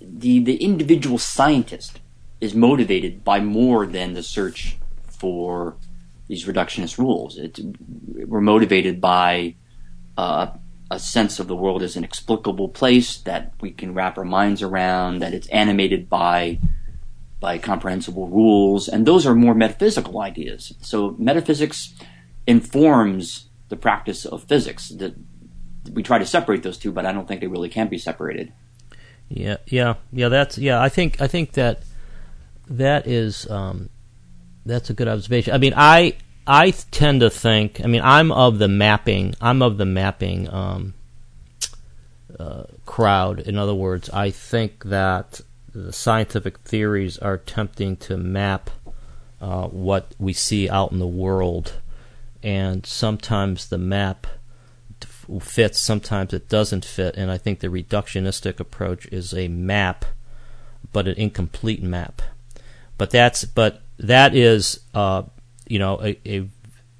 [0.00, 2.00] the the individual scientist
[2.40, 5.76] is motivated by more than the search for
[6.28, 7.38] these reductionist rules.
[7.38, 7.58] It,
[8.26, 9.54] we're motivated by
[10.16, 10.48] uh,
[10.90, 14.62] a sense of the world as an explicable place that we can wrap our minds
[14.62, 16.58] around, that it's animated by
[17.38, 20.72] by comprehensible rules, and those are more metaphysical ideas.
[20.80, 21.94] So metaphysics
[22.46, 24.88] informs the practice of physics.
[24.88, 25.14] That
[25.92, 28.52] we try to separate those two, but I don't think they really can be separated.
[29.28, 30.28] Yeah, yeah, yeah.
[30.28, 30.80] That's yeah.
[30.80, 31.82] I think I think that
[32.68, 33.90] that is um,
[34.64, 35.52] that's a good observation.
[35.52, 36.14] I mean, I
[36.46, 37.80] I tend to think.
[37.82, 39.34] I mean, I'm of the mapping.
[39.40, 40.94] I'm of the mapping um,
[42.38, 43.40] uh, crowd.
[43.40, 45.40] In other words, I think that
[45.74, 48.70] the scientific theories are attempting to map
[49.40, 51.74] uh, what we see out in the world,
[52.42, 54.26] and sometimes the map
[55.40, 60.04] fits, sometimes it doesn't fit, and I think the reductionistic approach is a map,
[60.92, 62.22] but an incomplete map.
[62.96, 65.24] But that's but that is uh,
[65.66, 66.48] you know a, a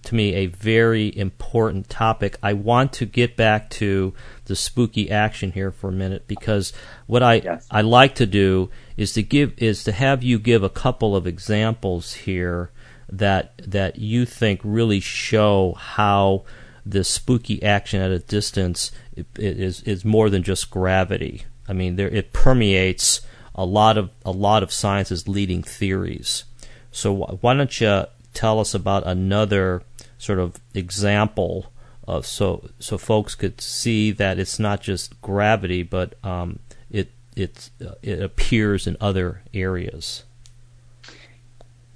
[0.06, 2.38] to me a very important topic.
[2.42, 6.72] I want to get back to the spooky action here for a minute because
[7.06, 7.66] what I yes.
[7.70, 11.26] I like to do is to give is to have you give a couple of
[11.26, 12.70] examples here
[13.08, 16.44] that that you think really show how
[16.84, 18.92] the spooky action at a distance
[19.36, 21.44] is is more than just gravity.
[21.68, 23.22] I mean, there it permeates
[23.56, 26.44] a lot of a lot of science's leading theories.
[26.92, 29.82] So why don't you tell us about another
[30.18, 31.72] sort of example
[32.06, 37.70] of so so folks could see that it's not just gravity, but um, it it
[37.84, 40.22] uh, it appears in other areas.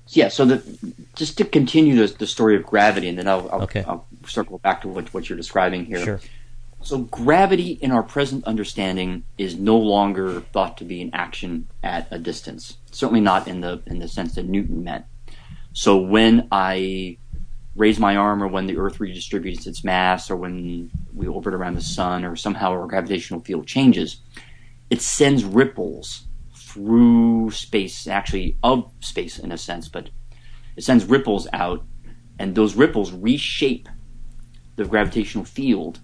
[0.08, 0.28] Yeah.
[0.28, 3.84] So the, just to continue the, the story of gravity, and then I'll, I'll, okay.
[3.86, 6.04] I'll circle back to what, what you're describing here.
[6.04, 6.20] Sure.
[6.82, 12.08] So gravity, in our present understanding, is no longer thought to be an action at
[12.10, 12.78] a distance.
[12.90, 15.04] Certainly not in the in the sense that Newton meant.
[15.72, 17.18] So when I
[17.76, 21.74] raise my arm or when the Earth redistributes its mass or when we orbit around
[21.74, 24.18] the sun or somehow our gravitational field changes,
[24.90, 30.10] it sends ripples through space, actually of space in a sense, but
[30.76, 31.84] it sends ripples out
[32.38, 33.88] and those ripples reshape
[34.76, 36.00] the gravitational field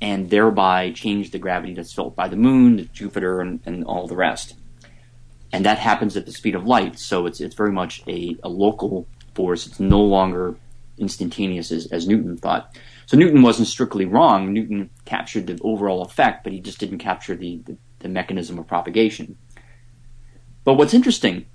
[0.00, 4.16] and thereby change the gravity that's felt by the moon, Jupiter, and, and all the
[4.16, 4.54] rest.
[5.54, 8.48] And that happens at the speed of light, so it's it's very much a, a
[8.48, 9.68] local force.
[9.68, 10.56] It's no longer
[10.98, 12.76] instantaneous as, as Newton thought.
[13.06, 14.52] So Newton wasn't strictly wrong.
[14.52, 18.66] Newton captured the overall effect, but he just didn't capture the, the, the mechanism of
[18.66, 19.38] propagation.
[20.64, 21.46] But what's interesting,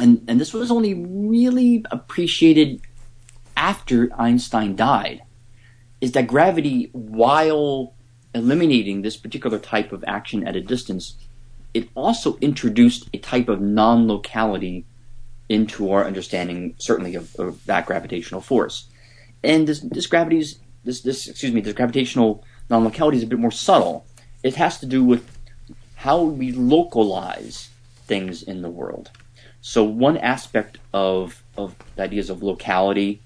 [0.00, 2.80] and, and this was only really appreciated
[3.56, 5.22] after Einstein died,
[6.00, 7.94] is that gravity, while
[8.34, 11.14] eliminating this particular type of action at a distance,
[11.74, 14.84] it also introduced a type of non locality
[15.48, 18.88] into our understanding, certainly of, of that gravitational force.
[19.44, 23.50] And this, this gravity's this this excuse me, this gravitational non-locality is a bit more
[23.50, 24.06] subtle.
[24.42, 25.38] It has to do with
[25.96, 27.70] how we localize
[28.06, 29.10] things in the world.
[29.60, 33.20] So one aspect of of the ideas of locality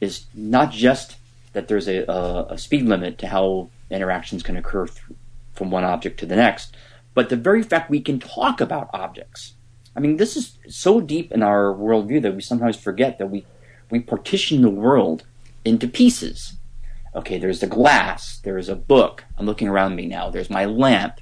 [0.00, 1.16] is not just
[1.52, 5.18] that there's a, a, a speed limit to how interactions can occur th-
[5.52, 6.76] from one object to the next,
[7.14, 9.54] but the very fact we can talk about objects
[9.96, 13.44] I mean, this is so deep in our worldview that we sometimes forget that we,
[13.90, 15.24] we partition the world
[15.64, 16.56] into pieces.
[17.14, 19.24] Okay, there's the glass, there's a book.
[19.36, 20.30] I'm looking around me now.
[20.30, 21.20] There's my lamp,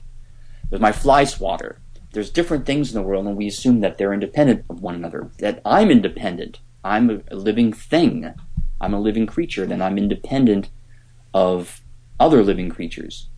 [0.69, 1.81] there's my fly swatter.
[2.13, 5.31] There's different things in the world, and we assume that they're independent of one another.
[5.39, 6.61] That I'm independent.
[6.85, 8.35] I'm a living thing.
[8.81, 9.67] I'm a living creature.
[9.67, 10.71] Then I'm independent
[11.35, 11.83] of
[12.19, 13.29] other living creatures.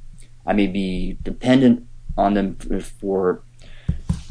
[0.46, 1.86] I may be dependent
[2.16, 2.56] on them
[3.00, 3.42] for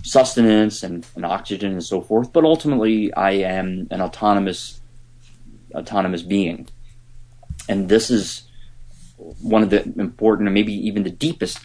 [0.04, 4.82] sustenance and, and oxygen and so forth, but ultimately I am an autonomous
[5.74, 6.68] autonomous being.
[7.68, 8.44] And this is
[9.18, 11.60] one of the important or maybe even the deepest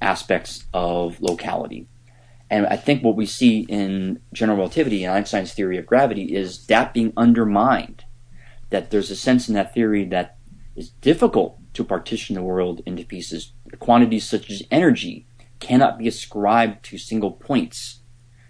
[0.00, 1.86] aspects of locality.
[2.48, 6.66] And I think what we see in general relativity and Einstein's theory of gravity is
[6.66, 8.04] that being undermined.
[8.70, 10.36] That there's a sense in that theory that
[10.74, 13.52] it's difficult to partition the world into pieces.
[13.78, 15.26] Quantities such as energy
[15.58, 18.00] cannot be ascribed to single points.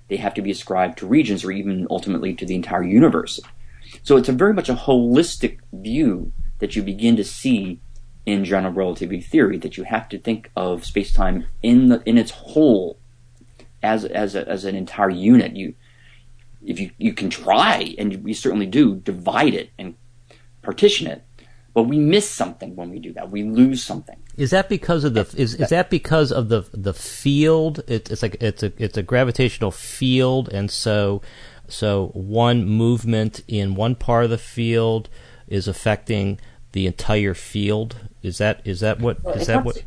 [0.08, 3.40] They have to be ascribed to regions or even ultimately to the entire universe.
[4.02, 7.80] So it's a very much a holistic view that you begin to see
[8.26, 12.30] in general relativity theory that you have to think of space-time in the, in its
[12.30, 12.98] whole
[13.82, 15.56] as as a, as an entire unit.
[15.56, 15.74] You
[16.64, 19.94] if you you can try and we certainly do divide it and
[20.62, 21.24] partition it,
[21.72, 23.30] but we miss something when we do that.
[23.30, 24.16] We lose something.
[24.36, 27.80] Is that because of the is, is that because of the the field?
[27.86, 31.22] It, it's like it's a it's a gravitational field, and so
[31.68, 35.08] so one movement in one part of the field
[35.46, 36.40] is affecting
[36.72, 37.96] the entire field.
[38.22, 39.82] Is that is that what well, is that what?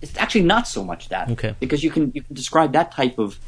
[0.00, 1.30] It's actually not so much that.
[1.30, 1.54] Okay.
[1.60, 3.38] Because you can you can describe that type of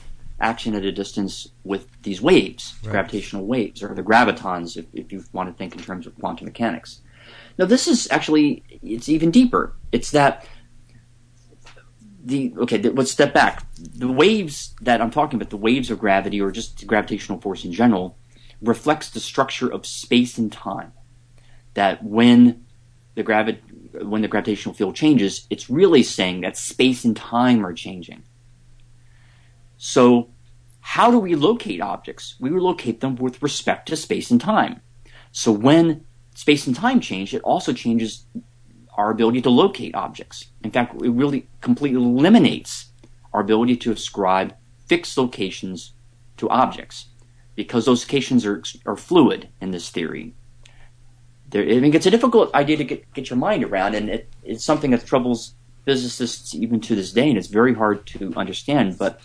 [0.41, 2.93] action at a distance with these waves, right.
[2.93, 6.45] gravitational waves, or the gravitons, if, if you want to think in terms of quantum
[6.45, 7.01] mechanics.
[7.59, 9.75] Now, this is actually it's even deeper.
[9.93, 10.47] It's that
[12.25, 12.79] the okay.
[12.83, 13.65] let's step back.
[13.79, 17.73] The waves that I'm talking about, the waves of gravity, or just gravitational force in
[17.73, 18.19] general,
[18.61, 20.93] reflects the structure of space and time.
[21.75, 22.67] That when
[23.15, 23.61] the gravi-
[24.03, 28.25] when the gravitational field changes, it's really saying that space and time are changing.
[29.77, 30.31] So,
[30.81, 32.37] how do we locate objects?
[32.41, 34.81] We locate them with respect to space and time.
[35.33, 36.05] So, when
[36.37, 38.27] space and time change, it also changes
[38.97, 40.47] our ability to locate objects.
[40.63, 42.91] In fact, it really completely eliminates
[43.33, 44.55] our ability to ascribe
[44.87, 45.93] fixed locations
[46.37, 47.07] to objects
[47.55, 50.35] because those locations are, are fluid in this theory.
[51.49, 54.29] There, I mean, it's a difficult idea to get, get your mind around, and it,
[54.43, 55.55] it's something that troubles
[55.87, 58.99] physicists even to this day, and it's very hard to understand.
[58.99, 59.21] But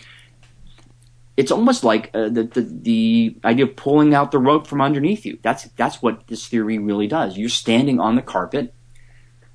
[1.38, 5.26] it's almost like uh, the, the, the idea of pulling out the rug from underneath
[5.26, 5.40] you.
[5.42, 7.38] That's that's what this theory really does.
[7.38, 8.74] You're standing on the carpet,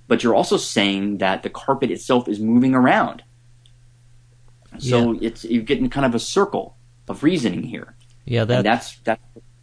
[0.09, 3.23] but you're also saying that the carpet itself is moving around.
[4.79, 5.29] So yeah.
[5.29, 6.77] it's you're getting kind of a circle
[7.09, 7.95] of reasoning here.
[8.25, 9.21] Yeah, that, and that's that.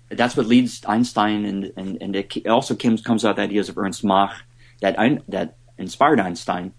[0.10, 3.78] That's what leads Einstein, and and and it also comes comes out the ideas of
[3.78, 4.34] Ernst Mach
[4.82, 4.96] that
[5.28, 6.74] that inspired Einstein.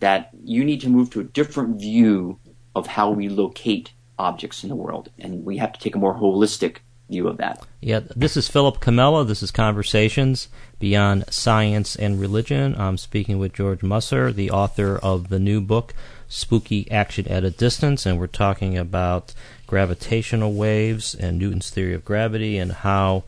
[0.00, 2.40] That you need to move to a different view
[2.74, 6.14] of how we locate objects in the world, and we have to take a more
[6.14, 7.64] holistic view of that.
[7.80, 9.26] Yeah, this is Philip Comella.
[9.26, 10.48] This is Conversations
[10.78, 12.74] Beyond Science and Religion.
[12.78, 15.94] I'm speaking with George Musser, the author of the new book,
[16.28, 19.34] Spooky Action at a Distance, and we're talking about
[19.66, 23.24] gravitational waves and Newton's theory of gravity and how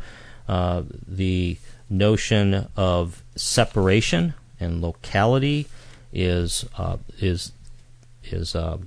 [0.48, 1.58] uh, the
[1.90, 5.66] notion of separation and locality
[6.12, 7.52] is uh, is
[8.24, 8.78] is uh,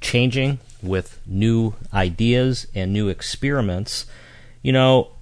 [0.00, 4.06] changing with new ideas and new experiments.
[4.62, 5.12] You know,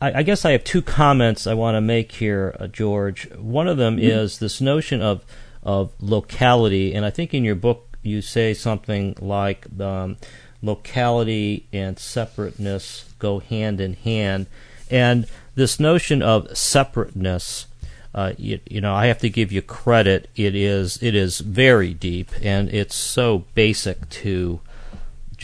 [0.00, 3.30] I, I guess I have two comments I want to make here, uh, George.
[3.36, 4.04] One of them mm-hmm.
[4.04, 5.24] is this notion of
[5.62, 10.18] of locality, and I think in your book you say something like um,
[10.62, 14.46] locality and separateness go hand in hand,
[14.90, 17.66] and this notion of separateness.
[18.14, 20.30] Uh, you, you, know, I have to give you credit.
[20.36, 24.60] It is it is very deep, and it's so basic to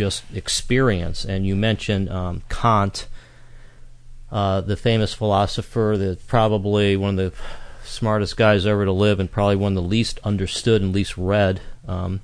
[0.00, 1.26] just experience.
[1.26, 3.06] And you mentioned um, Kant,
[4.32, 7.38] uh, the famous philosopher, that probably one of the
[7.84, 11.60] smartest guys ever to live, and probably one of the least understood and least read
[11.86, 12.22] um,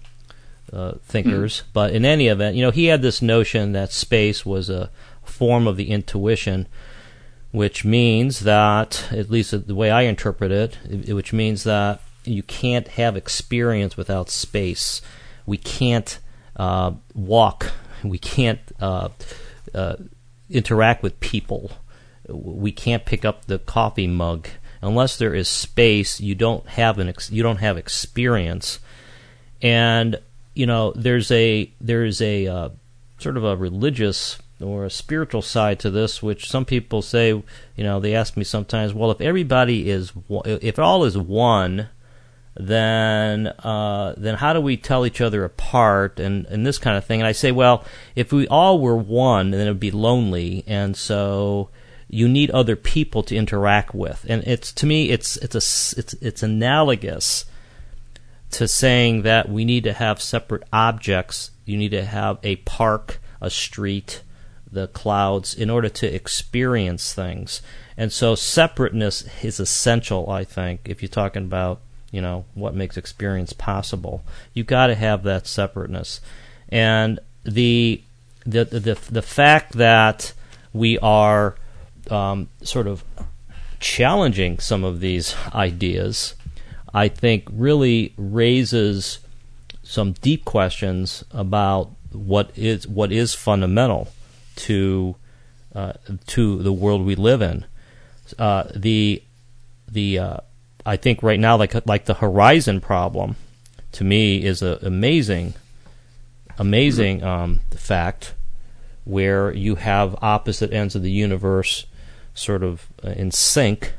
[0.73, 1.59] uh, thinkers.
[1.61, 1.65] Mm.
[1.75, 4.89] But in any event, you know, he had this notion that space was a
[5.23, 6.69] form of the intuition,
[7.53, 10.79] which means that, at least the way I interpret it,
[11.13, 15.03] which means that you can't have experience without space.
[15.45, 16.19] We can't
[16.57, 17.73] uh, walk.
[18.03, 19.09] We can't uh,
[19.75, 19.97] uh,
[20.51, 21.73] interact with people.
[22.29, 24.49] We can't pick up the coffee mug
[24.83, 26.21] unless there is space.
[26.21, 28.79] You don't have an ex- you don't have experience,
[29.63, 30.19] and
[30.55, 32.69] you know there's a there is a uh,
[33.19, 37.45] sort of a religious or a spiritual side to this, which some people say, you
[37.85, 41.89] know, they ask me sometimes, well, if everybody is, if all is one,
[42.59, 47.05] then uh, then how do we tell each other apart and, and this kind of
[47.05, 47.21] thing?
[47.21, 50.97] And I say, well, if we all were one, then it would be lonely, and
[50.97, 51.71] so
[52.09, 54.25] you need other people to interact with.
[54.29, 57.45] And it's to me, it's it's a it's it's analogous
[58.53, 61.51] to saying that we need to have separate objects.
[61.65, 64.23] You need to have a park, a street,
[64.71, 67.61] the clouds in order to experience things.
[67.97, 72.97] And so separateness is essential, I think, if you're talking about you know what makes
[72.97, 74.23] experience possible.
[74.55, 76.21] You've got to have that separateness,
[76.69, 78.03] and the
[78.45, 80.33] the the the fact that
[80.73, 81.57] we are
[82.11, 83.05] um, sort of
[83.81, 86.35] challenging some of these ideas,
[86.95, 89.19] I think, really raises
[89.83, 94.09] some deep questions about what is what is fundamental
[94.57, 95.17] to
[95.75, 95.93] uh,
[96.27, 97.65] to the world we live in.
[98.39, 99.23] Uh, the
[99.89, 100.37] the uh,
[100.87, 103.35] I think right now, like like the horizon problem,
[103.91, 105.55] to me is an amazing,
[106.59, 108.35] amazing um, fact
[109.05, 111.87] where you have opposite ends of the universe
[112.35, 113.95] sort of uh, in sync,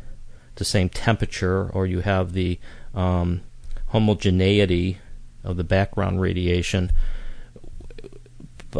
[0.55, 2.57] the same temperature, or you have the
[2.95, 3.41] um,
[3.87, 4.97] homogeneity
[5.43, 6.89] of the background radiation.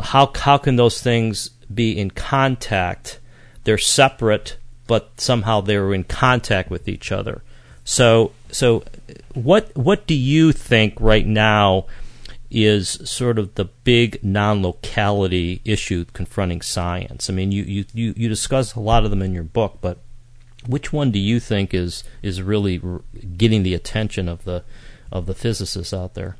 [0.02, 3.20] How how can those things be in contact?
[3.66, 4.58] They're separate,
[4.88, 7.42] but somehow they're in contact with each other.
[7.90, 8.84] So, so
[9.34, 11.86] what what do you think right now
[12.52, 17.30] is sort of the big non-locality issue confronting science?
[17.30, 20.00] I mean, you, you, you, you discuss a lot of them in your book, but
[20.66, 22.82] which one do you think is is really
[23.38, 24.66] getting the attention of the
[25.10, 26.36] of the physicists out there?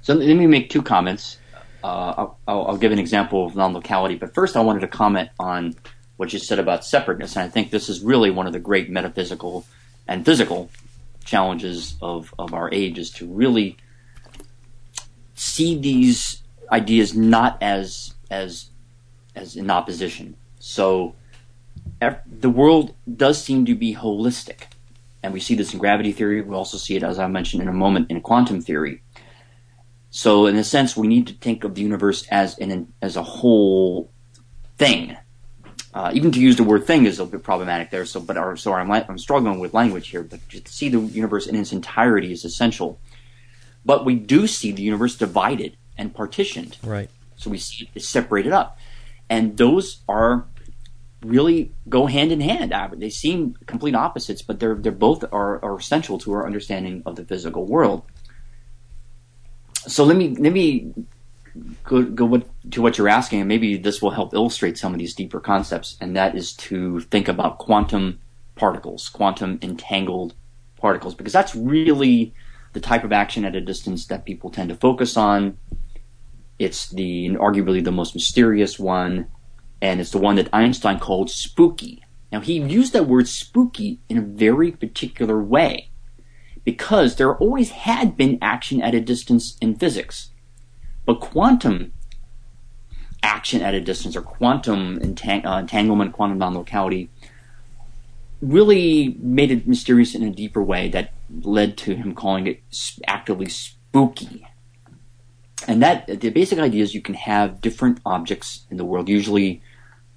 [0.00, 1.36] So let me make two comments.
[1.84, 5.76] Uh, I'll, I'll, give an example of non-locality, but first I wanted to comment on
[6.16, 8.88] what you said about separateness, and I think this is really one of the great
[8.88, 9.66] metaphysical
[10.08, 10.70] and physical
[11.24, 13.76] challenges of, of our age is to really
[15.34, 16.42] see these
[16.72, 18.70] ideas not as as
[19.36, 20.36] as in opposition.
[20.58, 21.14] So
[22.26, 24.64] the world does seem to be holistic,
[25.22, 26.40] and we see this in gravity theory.
[26.40, 29.02] We also see it, as I mentioned in a moment, in quantum theory.
[30.10, 33.22] So, in a sense, we need to think of the universe as an as a
[33.22, 34.10] whole
[34.78, 35.16] thing.
[35.94, 38.04] Uh, even to use the word "thing" is a bit problematic there.
[38.04, 40.22] So, but our, so I'm, I'm struggling with language here.
[40.22, 43.00] But to see the universe in its entirety is essential.
[43.84, 46.76] But we do see the universe divided and partitioned.
[46.82, 47.10] Right.
[47.36, 48.78] So we see it separated up,
[49.30, 50.46] and those are
[51.24, 52.72] really go hand in hand.
[53.00, 57.16] They seem complete opposites, but they're they're both are, are essential to our understanding of
[57.16, 58.02] the physical world.
[59.86, 60.92] So let me let me
[61.84, 65.14] go go to what you're asking, and maybe this will help illustrate some of these
[65.14, 68.20] deeper concepts, and that is to think about quantum
[68.54, 70.34] particles, quantum entangled
[70.76, 72.34] particles, because that's really
[72.72, 75.56] the type of action at a distance that people tend to focus on.
[76.58, 79.28] It's the arguably the most mysterious one
[79.80, 82.02] and it's the one that Einstein called spooky.
[82.32, 85.90] Now, he used that word spooky in a very particular way
[86.64, 90.30] because there always had been action at a distance in physics.
[91.08, 91.94] But quantum
[93.22, 97.08] action at a distance or quantum entang- uh, entanglement, quantum non locality,
[98.42, 102.60] really made it mysterious in a deeper way that led to him calling it
[103.06, 104.46] actively spooky.
[105.66, 109.62] And that the basic idea is you can have different objects in the world, usually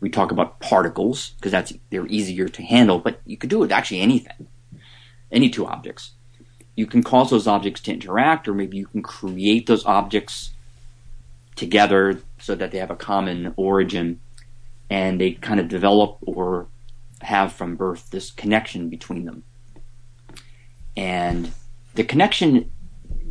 [0.01, 3.61] we talk about particles because that's they're easier to handle, but you could do it
[3.61, 4.45] with actually anything,
[5.31, 6.11] any two objects.
[6.75, 10.51] You can cause those objects to interact, or maybe you can create those objects
[11.61, 14.19] together so that they have a common origin,
[14.89, 16.67] and they kind of develop or
[17.21, 19.43] have from birth this connection between them.
[20.97, 21.51] And
[21.93, 22.71] the connection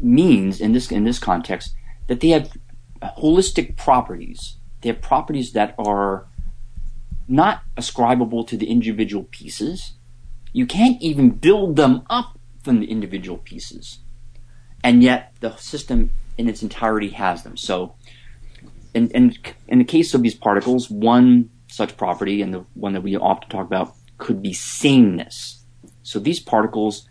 [0.00, 1.74] means in this in this context
[2.06, 2.56] that they have
[3.02, 4.56] holistic properties.
[4.80, 6.28] They have properties that are
[7.26, 9.94] not ascribable to the individual pieces.
[10.52, 13.98] You can't even build them up from the individual pieces.
[14.84, 17.56] And yet the system in its entirety has them.
[17.56, 17.94] So
[18.94, 19.34] in, in,
[19.68, 23.48] in the case of these particles, one such property, and the one that we often
[23.48, 25.64] talk about, could be sameness.
[26.02, 27.08] So these particles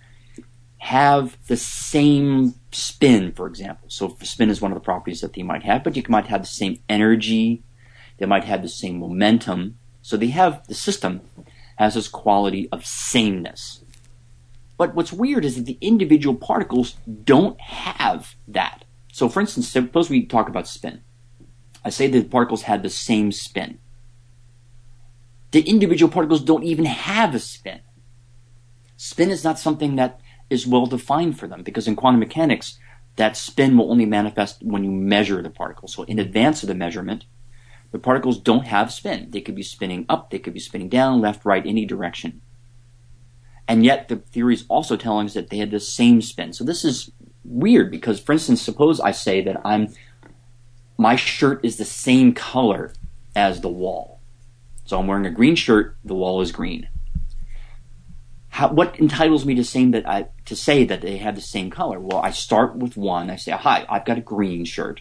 [0.79, 3.89] have the same spin, for example.
[3.89, 6.41] So spin is one of the properties that they might have, but you might have
[6.41, 7.63] the same energy,
[8.17, 11.21] they might have the same momentum, so they have the system
[11.77, 13.83] has this quality of sameness.
[14.77, 18.83] But what's weird is that the individual particles don't have that.
[19.11, 21.01] So for instance, suppose we talk about spin.
[21.83, 23.79] I say the particles had the same spin.
[25.51, 27.81] The individual particles don't even have a spin.
[28.97, 30.19] Spin is not something that
[30.49, 32.77] is well defined for them because in quantum mechanics,
[33.15, 35.87] that spin will only manifest when you measure the particle.
[35.87, 37.25] So in advance of the measurement,
[37.91, 39.31] the particles don't have spin.
[39.31, 42.41] They could be spinning up, they could be spinning down, left, right, any direction.
[43.67, 46.53] And yet the theory is also telling us that they had the same spin.
[46.53, 47.11] So this is
[47.43, 49.93] weird because, for instance, suppose I say that I'm
[50.99, 52.93] my shirt is the same color
[53.33, 54.19] as the wall.
[54.83, 56.89] So I'm wearing a green shirt, the wall is green.
[58.49, 61.69] How, what entitles me to say that I to say that they have the same
[61.69, 62.01] color?
[62.01, 63.29] Well, I start with one.
[63.29, 64.99] I say, "Hi, I've got a green shirt."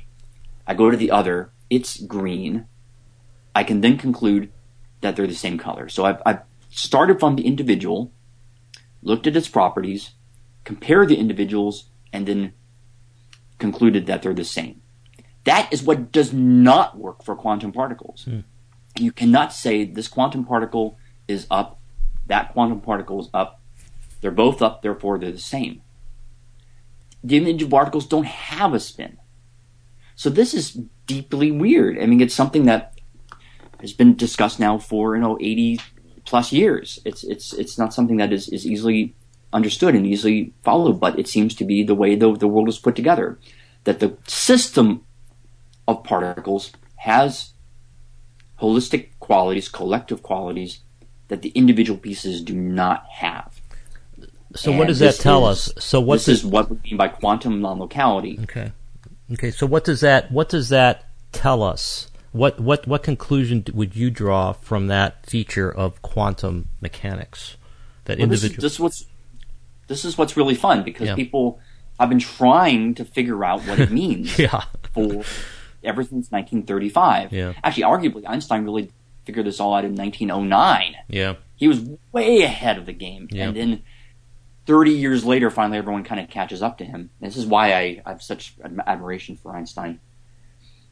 [0.69, 1.51] I go to the other.
[1.69, 2.67] It's green.
[3.55, 4.53] I can then conclude
[5.01, 5.89] that they're the same color.
[5.89, 8.13] So I've, I've started from the individual,
[9.03, 10.13] looked at its properties,
[10.65, 12.53] compared the individuals, and then
[13.59, 14.83] concluded that they're the same.
[15.49, 18.25] That is what does not work for quantum particles.
[18.25, 18.41] Hmm.
[18.99, 21.81] You cannot say this quantum particle is up,
[22.27, 23.59] that quantum particle is up.
[24.21, 25.81] They're both up, therefore they're the same.
[27.25, 29.17] The image of particles don't have a spin.
[30.17, 31.99] So this is deeply weird.
[31.99, 33.01] I mean, it's something that
[33.81, 35.81] has been discussed now for you know 80
[36.27, 36.99] plus years.
[37.07, 39.15] It's it's it's not something that is, is easily
[39.55, 42.79] understood and easily followed, but it seems to be the way the, the world is
[42.79, 43.39] put together.
[43.85, 45.07] That the system
[45.89, 47.53] of particles has
[48.61, 50.81] holistic qualities, collective qualities
[51.29, 53.61] that the individual pieces do not have.
[54.55, 55.85] So and what does that tell is, us?
[55.85, 58.39] So what this does, is what we mean by quantum non-locality.
[58.43, 58.73] Okay.
[59.33, 59.51] Okay.
[59.51, 62.11] So what does that what does that tell us?
[62.33, 67.57] What what what conclusion would you draw from that feature of quantum mechanics?
[68.05, 68.49] That well, individual.
[68.49, 69.07] This is, this is, what's
[69.87, 71.15] this is what's really fun because yeah.
[71.15, 71.61] people
[72.01, 74.65] have been trying to figure out what it means yeah.
[74.95, 75.25] for
[75.85, 77.33] ever since 1935.
[77.33, 77.53] Yeah.
[77.63, 78.91] Actually, arguably, Einstein really
[79.25, 80.97] figured this all out in 1909.
[81.09, 81.35] Yeah.
[81.57, 81.81] He was
[82.13, 83.49] way ahead of the game, yeah.
[83.49, 83.83] and then
[84.67, 87.11] 30 years later, finally everyone kind of catches up to him.
[87.21, 88.55] This is why I, I have such
[88.87, 89.99] admiration for Einstein.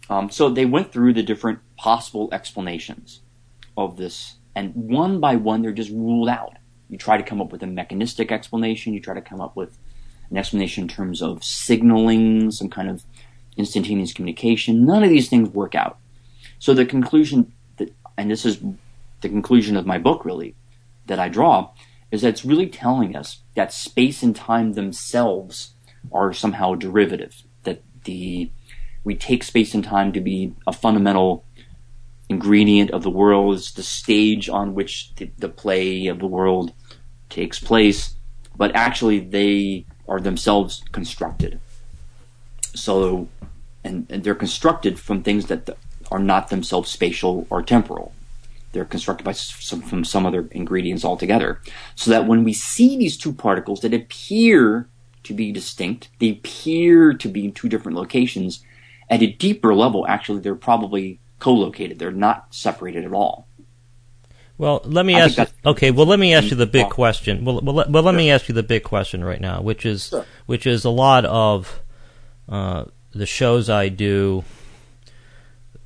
[0.09, 3.20] Um, so they went through the different possible explanations
[3.76, 6.57] of this, and one by one, they're just ruled out.
[6.89, 8.95] You try to come up with a mechanistic explanation.
[8.95, 9.76] You try to come up with
[10.30, 13.05] an explanation in terms of signaling, some kind of
[13.57, 14.84] instantaneous communication.
[14.84, 15.98] None of these things work out.
[16.59, 18.61] So the conclusion that, and this is
[19.20, 20.54] the conclusion of my book really,
[21.07, 21.70] that I draw,
[22.11, 25.74] is that it's really telling us that space and time themselves
[26.12, 27.42] are somehow derivative.
[27.64, 28.50] That the
[29.04, 31.44] we take space and time to be a fundamental
[32.28, 36.72] ingredient of the world, it's the stage on which the, the play of the world
[37.28, 38.16] takes place,
[38.57, 41.61] but actually they are themselves constructed.
[42.74, 43.28] So,
[43.87, 45.70] and, and they're constructed from things that
[46.11, 48.12] are not themselves spatial or temporal.
[48.72, 51.61] They're constructed by some, from some other ingredients altogether.
[51.95, 54.89] So that when we see these two particles that appear
[55.22, 58.62] to be distinct, they appear to be in two different locations,
[59.09, 61.99] at a deeper level, actually, they're probably co-located.
[61.99, 63.47] They're not separated at all.
[64.59, 65.47] Well, let me I ask you.
[65.64, 67.45] Okay, well, let me ask you the big question.
[67.45, 68.18] Well, well, let, well, let sure.
[68.18, 70.24] me ask you the big question right now, which is, sure.
[70.47, 71.80] which is a lot of
[72.49, 72.84] uh,
[73.17, 74.45] the shows I do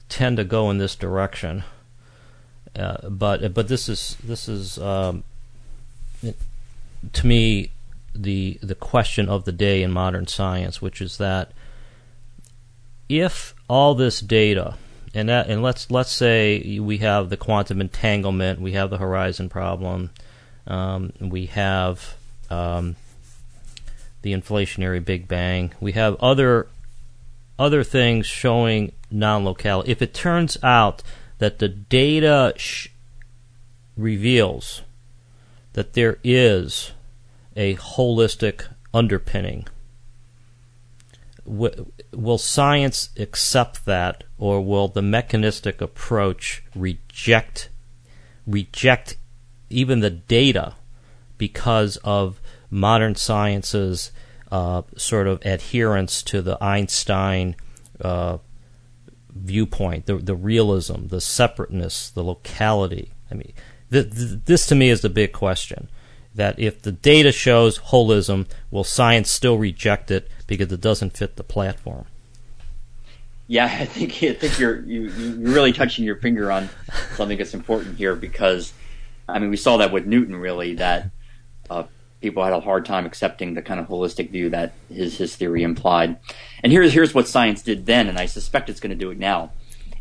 [0.08, 1.64] tend to go in this direction.
[2.76, 5.24] Uh, but but this is this is um,
[6.22, 6.36] it,
[7.12, 7.70] to me
[8.14, 11.52] the the question of the day in modern science, which is that
[13.08, 14.76] if all this data
[15.14, 19.48] and that and let's let's say we have the quantum entanglement, we have the horizon
[19.48, 20.10] problem,
[20.66, 22.14] um, we have
[22.50, 22.94] um,
[24.22, 26.68] the inflationary Big Bang, we have other
[27.60, 29.92] other things showing non-locality.
[29.92, 31.02] If it turns out
[31.38, 32.88] that the data sh-
[33.96, 34.82] reveals
[35.74, 36.92] that there is
[37.54, 39.66] a holistic underpinning
[41.44, 47.68] will science accept that, or will the mechanistic approach reject
[48.46, 49.16] reject
[49.68, 50.74] even the data
[51.38, 52.40] because of
[52.70, 54.12] modern science's
[54.50, 57.56] uh, sort of adherence to the Einstein
[58.00, 58.38] uh,
[59.34, 63.12] viewpoint, the the realism, the separateness, the locality.
[63.30, 63.52] I mean,
[63.90, 65.88] th- th- this to me is the big question.
[66.34, 71.36] That if the data shows holism, will science still reject it because it doesn't fit
[71.36, 72.06] the platform.
[73.50, 76.68] Yeah, I think I think you're you, you're really touching your finger on
[77.16, 78.72] something that's important here because
[79.28, 81.10] I mean we saw that with Newton really that
[81.68, 81.82] uh,
[82.20, 85.62] people had a hard time accepting the kind of holistic view that his his theory
[85.62, 86.18] implied.
[86.62, 89.18] And here's here's what science did then, and I suspect it's going to do it
[89.18, 89.52] now.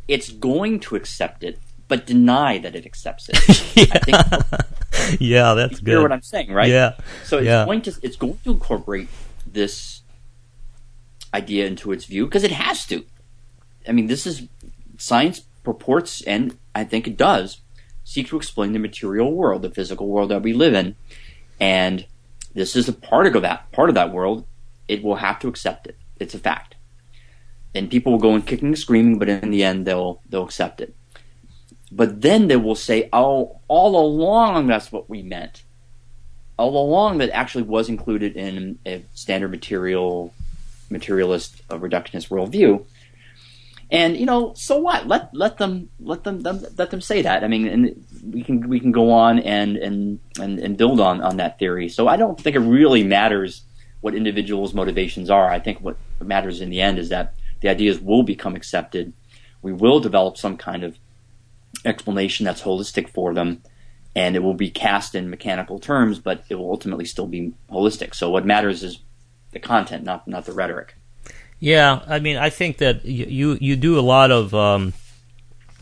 [0.07, 3.75] It's going to accept it, but deny that it accepts it.
[4.07, 4.41] yeah.
[5.19, 5.91] yeah, that's you good.
[5.91, 6.69] Hear what I'm saying, right?
[6.69, 6.95] Yeah.
[7.23, 7.65] So it's yeah.
[7.65, 9.07] going to it's going to incorporate
[9.45, 10.01] this
[11.33, 13.05] idea into its view because it has to.
[13.87, 14.47] I mean, this is
[14.97, 17.61] science purports, and I think it does,
[18.03, 20.95] seek to explain the material world, the physical world that we live in,
[21.59, 22.05] and
[22.53, 24.45] this is a part of that part of that world.
[24.87, 25.97] It will have to accept it.
[26.19, 26.75] It's a fact,
[27.75, 30.81] and people will go in kicking and screaming, but in the end, they'll they'll accept
[30.81, 30.95] it.
[31.91, 35.63] But then they will say, "Oh, all along, that's what we meant."
[36.57, 40.33] All along, that actually was included in a standard material
[40.89, 42.85] materialist, uh, reductionist worldview.
[43.91, 45.07] And you know, so what?
[45.07, 47.43] Let let them let them, them let them say that.
[47.43, 51.21] I mean, and we can we can go on and and and, and build on
[51.21, 51.89] on that theory.
[51.89, 53.63] So I don't think it really matters
[54.01, 55.49] what individuals' motivations are.
[55.49, 59.11] I think what matters in the end is that the ideas will become accepted.
[59.61, 60.97] We will develop some kind of
[61.83, 63.63] explanation that's holistic for them,
[64.15, 68.13] and it will be cast in mechanical terms, but it will ultimately still be holistic.
[68.13, 68.99] So what matters is
[69.51, 70.95] the content, not not the rhetoric.
[71.59, 74.93] Yeah, I mean, I think that you you do a lot of um,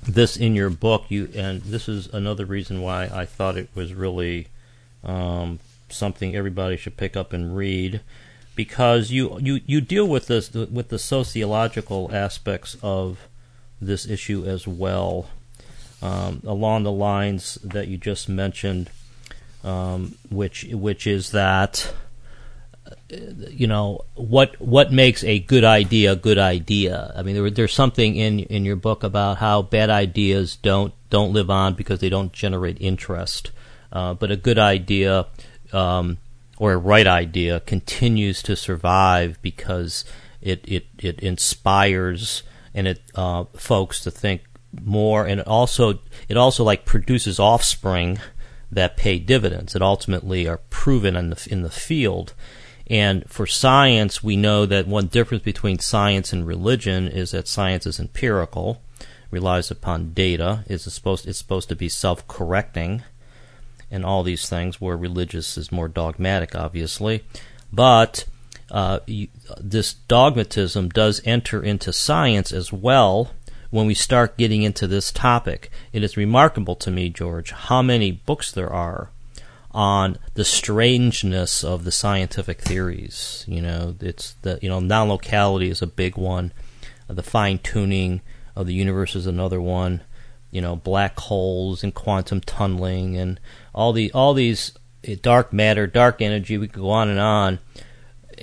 [0.03, 1.05] this in your book.
[1.09, 4.47] You and this is another reason why I thought it was really
[5.03, 5.59] um,
[5.89, 8.01] something everybody should pick up and read
[8.55, 13.19] because you, you, you deal with this with the sociological aspects of
[13.79, 15.29] this issue as well,
[16.01, 18.89] um, along the lines that you just mentioned,
[19.63, 21.93] um, which which is that
[23.09, 27.13] you know what what makes a good idea a good idea.
[27.15, 31.33] I mean, there, there's something in in your book about how bad ideas don't don't
[31.33, 33.51] live on because they don't generate interest,
[33.91, 35.27] uh, but a good idea
[35.71, 36.17] um,
[36.57, 40.03] or a right idea continues to survive because
[40.41, 42.43] it it it inspires
[42.73, 44.41] and it uh, folks to think
[44.83, 48.19] more, and it also it also like produces offspring
[48.69, 52.33] that pay dividends that ultimately are proven in the in the field.
[52.89, 57.85] And for science, we know that one difference between science and religion is that science
[57.85, 58.81] is empirical,
[59.29, 63.03] relies upon data, is supposed it's supposed to be self-correcting,
[63.91, 64.79] and all these things.
[64.79, 67.25] Where religious is more dogmatic, obviously,
[67.73, 68.25] but
[68.71, 69.27] uh, you,
[69.59, 73.31] this dogmatism does enter into science as well
[73.69, 75.69] when we start getting into this topic.
[75.91, 79.11] It is remarkable to me, George, how many books there are
[79.77, 83.45] on the strangeness of the scientific theories.
[83.47, 86.51] You know, it's the you know non-locality is a big one.
[87.07, 88.21] The fine tuning
[88.55, 90.01] of the universe is another one.
[90.49, 93.39] You know, black holes and quantum tunneling and
[93.75, 94.73] all the all these
[95.03, 96.57] eh, dark matter, dark energy.
[96.57, 97.59] We could go on and on.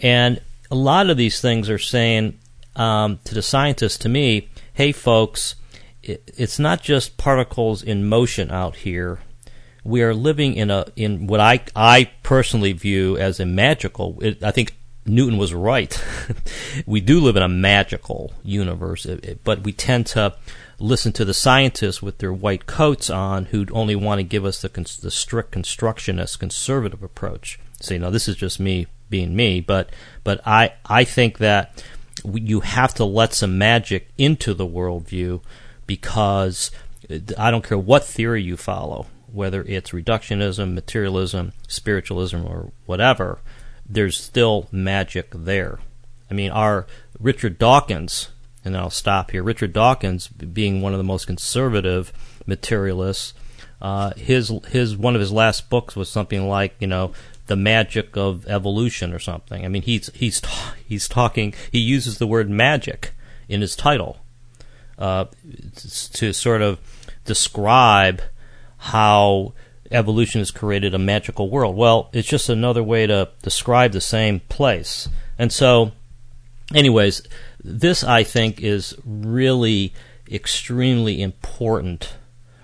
[0.03, 2.39] And a lot of these things are saying
[2.77, 5.57] um, to the scientists, to me, hey, folks,
[6.01, 9.19] it, it's not just particles in motion out here.
[9.85, 14.19] We are living in a in what I I personally view as a magical.
[14.23, 14.75] It, I think
[15.07, 16.03] Newton was right.
[16.87, 19.07] we do live in a magical universe,
[19.45, 20.35] but we tend to
[20.79, 24.63] listen to the scientists with their white coats on who only want to give us
[24.63, 24.69] the,
[25.03, 27.59] the strict constructionist conservative approach.
[27.81, 29.91] Say, no, this is just me being me, but
[30.23, 31.85] but I I think that
[32.25, 35.43] you have to let some magic into the worldview
[35.87, 36.71] because
[37.11, 43.41] uh, I don't care what theory you follow, whether it's reductionism, materialism, spiritualism, or whatever,
[43.87, 45.81] there's still magic there.
[46.31, 46.87] I mean, our
[47.19, 48.31] Richard Dawkins,
[48.65, 49.43] and I'll stop here.
[49.43, 52.13] Richard Dawkins, being one of the most conservative
[52.47, 53.35] materialists,
[53.83, 57.13] uh, his his one of his last books was something like you know
[57.47, 59.65] the magic of evolution or something.
[59.65, 60.41] I mean, he's he's
[60.87, 61.55] he's talking.
[61.71, 63.13] He uses the word magic
[63.49, 64.19] in his title
[64.99, 65.27] uh,
[66.15, 66.79] to sort of
[67.25, 68.23] describe
[68.85, 69.55] how
[69.91, 71.75] evolution has created a magical world.
[71.75, 75.09] Well, it's just another way to describe the same place.
[75.39, 75.93] And so,
[76.75, 77.23] anyways,
[77.63, 79.95] this I think is really
[80.31, 82.15] extremely important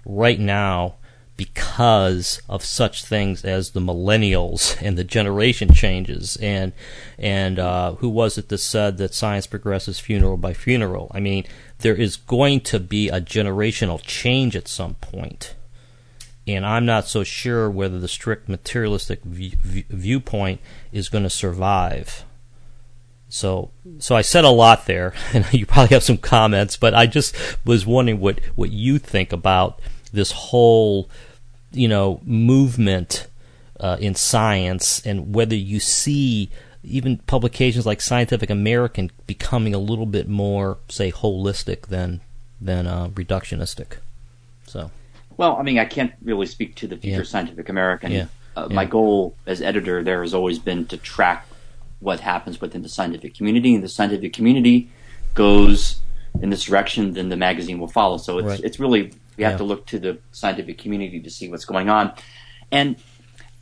[0.05, 0.97] right now
[1.39, 6.75] because of such things as the millennials and the generation changes and
[7.19, 11.11] and uh, who was it that said that science progresses funeral by funeral?
[11.15, 11.47] I mean,
[11.79, 15.55] there is going to be a generational change at some point,
[16.47, 19.57] and I'm not so sure whether the strict materialistic v-
[19.89, 20.61] viewpoint
[20.93, 22.25] is going to survive.
[23.29, 27.07] So, so I said a lot there, and you probably have some comments, but I
[27.07, 29.81] just was wondering what what you think about
[30.13, 31.09] this whole
[31.73, 33.27] you know movement
[33.79, 36.51] uh, in science and whether you see
[36.83, 42.21] even publications like Scientific American becoming a little bit more, say, holistic than
[42.61, 43.99] than uh, reductionistic.
[44.67, 44.91] So,
[45.41, 47.23] well, I mean, I can't really speak to the future yeah.
[47.23, 48.13] Scientific American.
[48.13, 48.27] Yeah.
[48.55, 48.77] Uh, yeah.
[48.77, 51.47] My goal as editor there has always been to track
[52.01, 54.91] what happens within the scientific community, and the scientific community
[55.33, 56.01] goes
[56.43, 58.19] in this direction, then the magazine will follow.
[58.19, 58.61] So it's right.
[58.61, 62.13] it's really we have to look to the scientific community to see what's going on.
[62.71, 62.97] And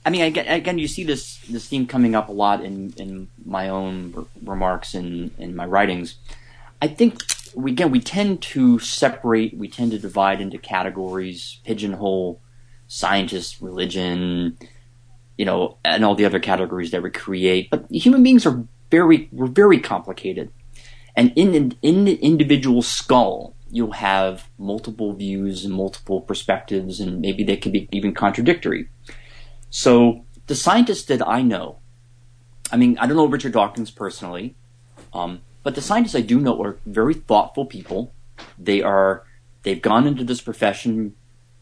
[0.05, 3.29] I mean, again, again, you see this this theme coming up a lot in in
[3.47, 6.17] my own r- remarks and in my writings.
[6.83, 7.23] I think
[7.59, 12.41] we again we tend to separate, we tend to divide into categories, pigeonhole
[12.87, 14.57] scientists, religion,
[15.37, 17.69] you know, and all the other categories that we create.
[17.69, 20.53] But human beings are very we're very complicated,
[21.17, 27.43] and in in, the individual skull, you'll have multiple views and multiple perspectives, and maybe
[27.43, 28.89] they can be even contradictory.
[29.69, 31.81] So the scientists that I know,
[32.71, 34.55] I mean, I don't know Richard Dawkins personally,
[35.13, 38.15] um, but the scientists I do know are very thoughtful people.
[38.59, 39.25] They are
[39.65, 41.15] they've gone into this profession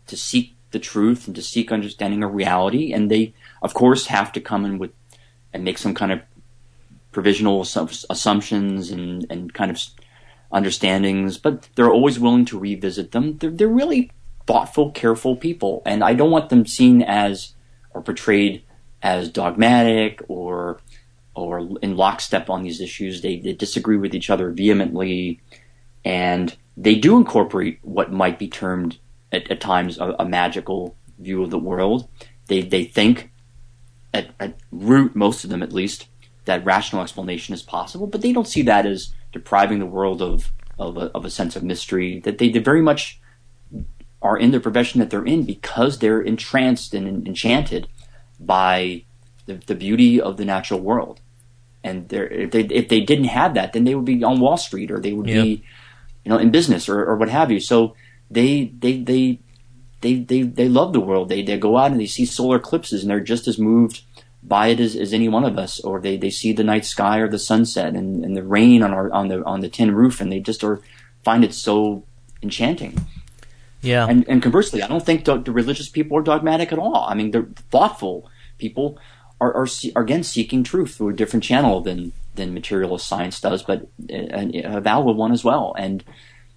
[0.07, 4.31] to seek the truth and to seek understanding of reality, and they of course have
[4.35, 4.93] to come in with
[5.53, 6.21] and make some kind of
[7.11, 9.83] provisional assumptions and, and kind of
[10.53, 13.39] understandings, but they're always willing to revisit them.
[13.39, 14.13] They're, they're really
[14.47, 17.55] thoughtful, careful people, and I don't want them seen as
[17.91, 18.63] or portrayed
[19.03, 20.81] as dogmatic or
[21.37, 23.21] or in lockstep on these issues.
[23.21, 25.41] They, they disagree with each other vehemently,
[26.05, 28.99] and they do incorporate what might be termed
[29.31, 32.09] at, at times a, a magical view of the world.
[32.47, 33.31] They they think
[34.15, 36.09] at, at root, most of them at least,
[36.47, 40.53] that rational explanation is possible, but they don't see that as depriving the world of
[40.79, 42.21] of a, of a sense of mystery.
[42.21, 43.21] That they, they very much
[44.23, 47.89] are in the profession that they're in because they're entranced and enchanted
[48.41, 49.05] by
[49.47, 51.21] the, the beauty of the natural world.
[51.85, 54.57] And they're, if they if they didn't have that, then they would be on Wall
[54.57, 55.43] Street or they would Yeah.
[55.43, 55.63] be,
[56.25, 57.61] you know, in business or, or what have you.
[57.61, 57.95] So
[58.31, 59.39] they they they
[60.01, 61.29] they they they love the world.
[61.29, 64.03] They they go out and they see solar eclipses and they're just as moved
[64.43, 65.79] by it as, as any one of us.
[65.81, 68.93] Or they, they see the night sky or the sunset and, and the rain on
[68.93, 70.81] our on the on the tin roof and they just are
[71.25, 72.05] find it so
[72.43, 73.07] enchanting.
[73.83, 74.07] Yeah.
[74.09, 77.05] And and conversely, I don't think the, the religious people are dogmatic at all.
[77.09, 78.99] I mean, they're thoughtful people
[79.41, 83.63] are are, are again seeking truth through a different channel than than materialist science does,
[83.63, 85.75] but a, a valid one as well.
[85.77, 86.05] And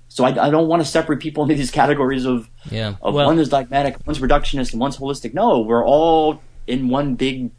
[0.09, 2.95] so I, I, don't want to separate people into these categories of, yeah.
[3.01, 5.33] of well, one is dogmatic, one's reductionist, and one's holistic.
[5.33, 7.51] No, we're all in one big, you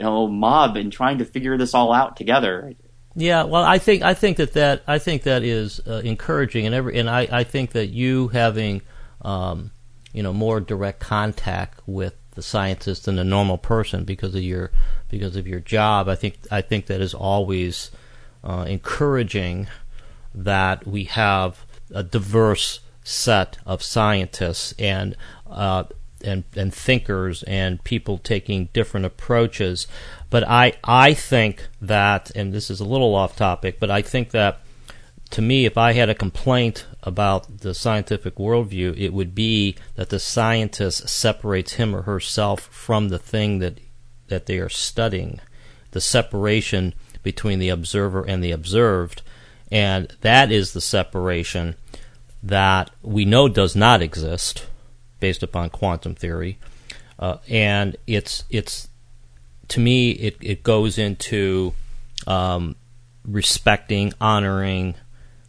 [0.00, 2.74] know, mob and trying to figure this all out together.
[3.14, 6.74] Yeah, well, I think I think that that I think that is uh, encouraging, and
[6.74, 8.80] every and I, I think that you having,
[9.22, 9.72] um,
[10.12, 14.70] you know, more direct contact with the scientist than a normal person because of your
[15.08, 16.08] because of your job.
[16.08, 17.90] I think I think that is always
[18.44, 19.66] uh, encouraging
[20.32, 25.16] that we have a diverse set of scientists and
[25.50, 25.82] uh,
[26.22, 29.88] and and thinkers and people taking different approaches.
[30.30, 34.30] But I I think that, and this is a little off topic, but I think
[34.30, 34.60] that
[35.30, 40.10] to me, if I had a complaint about the scientific worldview, it would be that
[40.10, 43.80] the scientist separates him or herself from the thing that
[44.28, 45.40] that they are studying,
[45.92, 46.92] the separation
[47.22, 49.22] between the observer and the observed,
[49.72, 51.74] and that is the separation
[52.42, 54.66] that we know does not exist
[55.18, 56.58] based upon quantum theory,
[57.18, 58.88] uh, and it's it's
[59.68, 61.72] to me it it goes into
[62.26, 62.76] um,
[63.24, 64.94] respecting, honoring,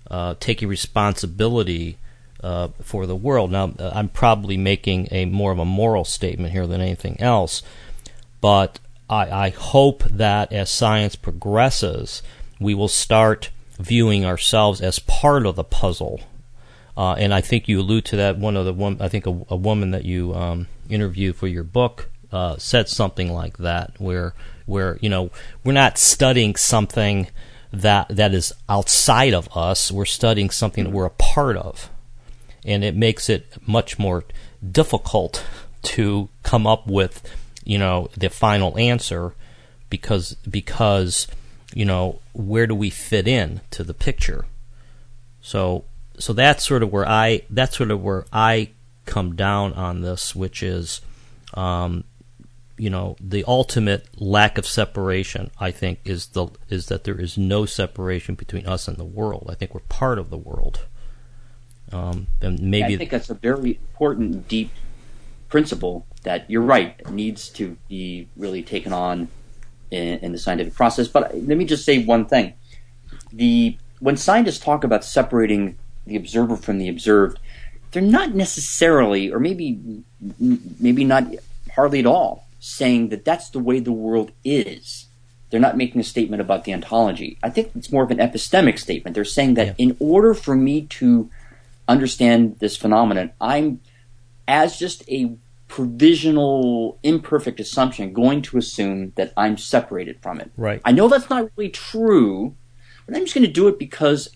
[0.10, 1.98] uh, taking responsibility
[2.44, 3.52] uh, for the world.
[3.52, 7.62] Now, uh, I'm probably making a more of a moral statement here than anything else,
[8.42, 8.80] but
[9.10, 12.22] I, I hope that as science progresses,
[12.60, 13.50] we will start
[13.80, 16.22] viewing ourselves as part of the puzzle.
[16.98, 18.38] Uh, and I think you allude to that.
[18.38, 21.64] One of the one, I think a, a woman that you um, interviewed for your
[21.64, 24.34] book uh, said something like that, where
[24.66, 25.32] where you know
[25.64, 27.28] we're not studying something
[27.72, 29.92] that that is outside of us.
[29.92, 31.90] We're studying something that we're a part of,
[32.66, 34.24] and it makes it much more
[34.72, 35.44] difficult
[35.82, 37.22] to come up with
[37.64, 39.34] you know the final answer
[39.90, 41.28] because because
[41.74, 44.46] you know where do we fit in to the picture
[45.42, 45.86] so
[46.18, 48.72] so that's sort of where I that's sort of where I
[49.06, 51.02] come down on this which is
[51.54, 52.04] um,
[52.80, 57.38] you know the ultimate lack of separation I think is the is that there is
[57.38, 59.48] no separation between us and the world.
[59.50, 60.86] I think we're part of the world.
[61.92, 64.72] Um, and maybe I think that's a very important deep
[65.50, 69.28] principle that you're right needs to be really taken on
[69.90, 71.08] in, in, the scientific process.
[71.08, 72.54] But let me just say one thing:
[73.34, 77.40] the when scientists talk about separating the observer from the observed,
[77.92, 80.04] they're not necessarily, or maybe
[80.40, 81.26] maybe not
[81.74, 85.08] hardly at all, saying that that's the way the world is.
[85.50, 87.38] They're not making a statement about the ontology.
[87.42, 89.16] I think it's more of an epistemic statement.
[89.16, 89.74] They're saying that yeah.
[89.78, 91.30] in order for me to
[91.88, 93.80] understand this phenomenon, I'm
[94.48, 95.36] as just a
[95.68, 100.52] provisional, imperfect assumption going to assume that I'm separated from it.
[100.58, 100.82] Right.
[100.84, 102.56] I know that's not really true,
[103.06, 104.30] but I'm just going to do it because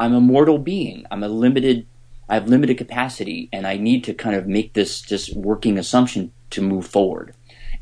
[0.00, 1.06] I'm a mortal being.
[1.10, 1.86] I'm a limited,
[2.28, 6.32] I have limited capacity, and I need to kind of make this just working assumption
[6.50, 7.34] to move forward.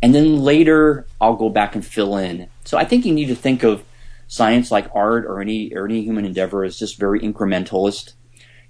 [0.05, 2.51] And then later, I'll go back and fill in.
[2.67, 3.83] So I think you need to think of
[4.27, 8.13] science like art or any or any human endeavor as just very incrementalist.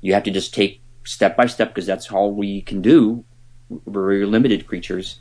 [0.01, 3.25] You have to just take step by step because that's all we can do.
[3.69, 5.19] We're limited creatures.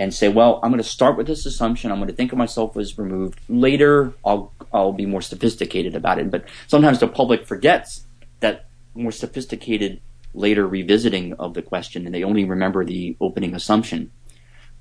[0.00, 1.92] And say, well, I'm going to start with this assumption.
[1.92, 3.38] I'm going to think of myself as removed.
[3.50, 6.30] Later, I'll I'll be more sophisticated about it.
[6.30, 8.06] But sometimes the public forgets
[8.40, 10.00] that more sophisticated
[10.32, 14.12] later revisiting of the question, and they only remember the opening assumption.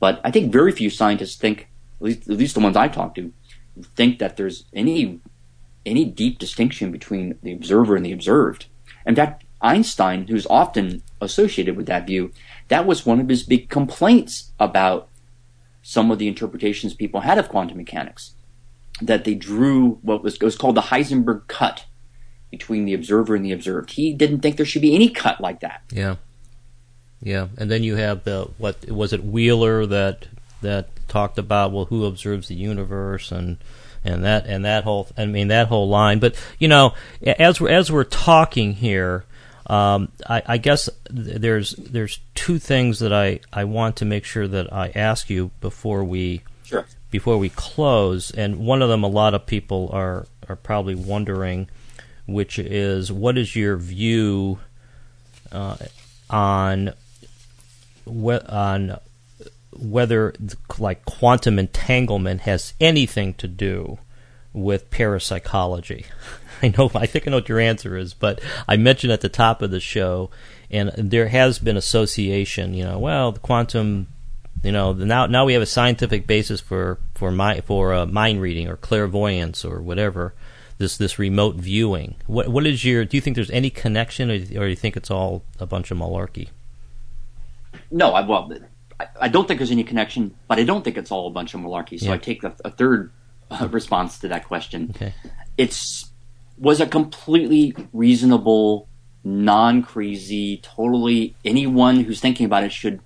[0.01, 3.15] But I think very few scientists think, at least, at least the ones I talk
[3.15, 3.31] to,
[3.95, 5.21] think that there's any
[5.85, 8.65] any deep distinction between the observer and the observed.
[9.05, 12.31] In fact, Einstein, who's often associated with that view,
[12.67, 15.07] that was one of his big complaints about
[15.81, 18.35] some of the interpretations people had of quantum mechanics.
[19.01, 21.85] That they drew what was, was called the Heisenberg cut
[22.51, 23.91] between the observer and the observed.
[23.91, 25.81] He didn't think there should be any cut like that.
[25.91, 26.17] Yeah.
[27.21, 27.47] Yeah.
[27.57, 30.27] And then you have the, what, was it Wheeler that,
[30.61, 33.57] that talked about, well, who observes the universe and,
[34.03, 36.19] and that, and that whole, I mean, that whole line.
[36.19, 36.93] But, you know,
[37.23, 39.25] as we're, as we're talking here,
[39.71, 44.45] um, I, I, guess there's there's two things that I, I want to make sure
[44.45, 46.85] that I ask you before we sure.
[47.09, 51.69] before we close, and one of them a lot of people are are probably wondering,
[52.25, 54.59] which is what is your view
[55.53, 55.77] uh,
[56.29, 56.93] on
[58.11, 58.99] on
[59.71, 60.33] whether
[60.77, 63.99] like quantum entanglement has anything to do
[64.53, 66.05] with parapsychology.
[66.63, 69.29] I know, I think I know what your answer is, but I mentioned at the
[69.29, 70.29] top of the show,
[70.69, 72.73] and there has been association.
[72.75, 74.07] You know, well, the quantum,
[74.63, 78.41] you know, now now we have a scientific basis for for my for uh, mind
[78.41, 80.35] reading or clairvoyance or whatever.
[80.77, 82.15] This this remote viewing.
[82.27, 83.05] What what is your?
[83.05, 85.89] Do you think there's any connection, or, or do you think it's all a bunch
[85.89, 86.49] of malarkey?
[87.89, 88.51] No, I well,
[88.99, 91.53] I, I don't think there's any connection, but I don't think it's all a bunch
[91.53, 91.99] of malarkey.
[91.99, 92.13] So yeah.
[92.13, 93.11] I take the, a third
[93.49, 94.91] uh, response to that question.
[94.95, 95.13] Okay.
[95.57, 96.09] It's
[96.57, 98.87] was a completely reasonable,
[99.23, 103.01] non crazy, totally anyone who's thinking about it should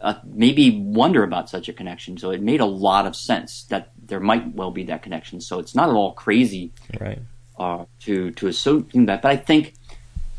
[0.00, 2.18] uh, maybe wonder about such a connection.
[2.18, 5.40] So it made a lot of sense that there might well be that connection.
[5.40, 7.18] So it's not at all crazy right.
[7.58, 9.22] uh, to to assume that.
[9.22, 9.74] But I think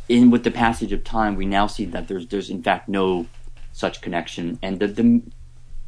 [0.07, 3.25] in with the passage of time, we now see that there's there's in fact no
[3.77, 5.21] such connection, and the, the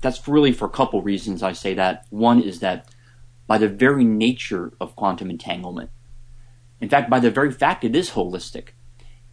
[0.01, 1.41] that's really for a couple reasons.
[1.41, 2.87] I say that one is that
[3.47, 5.89] by the very nature of quantum entanglement,
[6.79, 8.69] in fact, by the very fact it is holistic,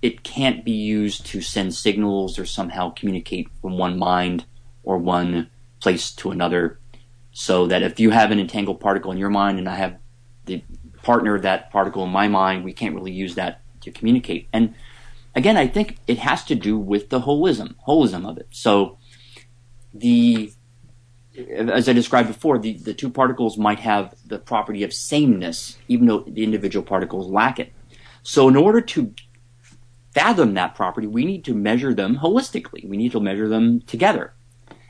[0.00, 4.46] it can't be used to send signals or somehow communicate from one mind
[4.82, 5.50] or one
[5.80, 6.80] place to another.
[7.32, 9.98] So that if you have an entangled particle in your mind and I have
[10.46, 10.64] the
[11.02, 14.48] partner of that particle in my mind, we can't really use that to communicate.
[14.54, 14.74] And
[15.36, 18.48] again, I think it has to do with the holism, holism of it.
[18.50, 18.98] So
[19.94, 20.52] the
[21.36, 26.06] as I described before, the, the two particles might have the property of sameness, even
[26.06, 27.74] though the individual particles lack it.
[28.22, 29.14] So, in order to
[30.14, 32.88] fathom that property, we need to measure them holistically.
[32.88, 34.32] We need to measure them together.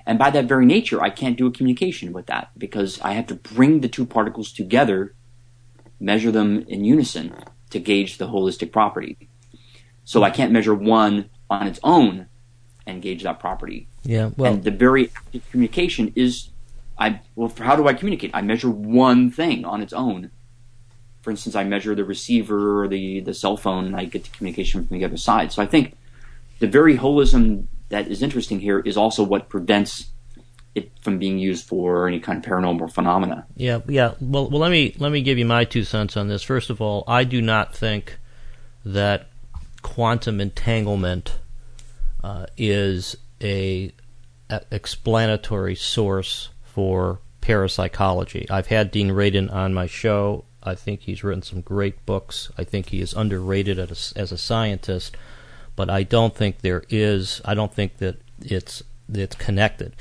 [0.07, 3.26] And by that very nature, I can't do a communication with that because I have
[3.26, 5.16] to bring the two particles together,
[5.99, 7.34] measure them in unison
[7.70, 9.28] to gauge the holistic property.
[10.07, 12.28] So I can't measure one on its own
[12.86, 13.88] and gauge that property.
[14.04, 16.50] Yeah, well, and the very active communication is,
[16.96, 18.30] I well, how do I communicate?
[18.32, 20.30] I measure one thing on its own.
[21.22, 24.30] For instance, I measure the receiver or the the cell phone, and I get the
[24.30, 25.52] communication from the other side.
[25.52, 25.96] So I think
[26.61, 30.07] the very holism that is interesting here is also what prevents
[30.76, 33.44] it from being used for any kind of paranormal phenomena.
[33.57, 34.14] Yeah, yeah.
[34.20, 36.44] Well, well, let me let me give you my two cents on this.
[36.44, 38.18] First of all, I do not think
[38.84, 39.30] that
[39.87, 41.39] quantum entanglement
[42.24, 43.93] uh, is a,
[44.51, 48.51] a, explanatory source for parapsychology.
[48.51, 50.45] I've had Dean Radin on my show.
[50.61, 52.51] I think he's written some great books.
[52.59, 55.16] I think he is underrated as a, as a scientist,
[55.76, 57.41] but I don't think there is.
[57.45, 59.95] I don't think that it's it's connected.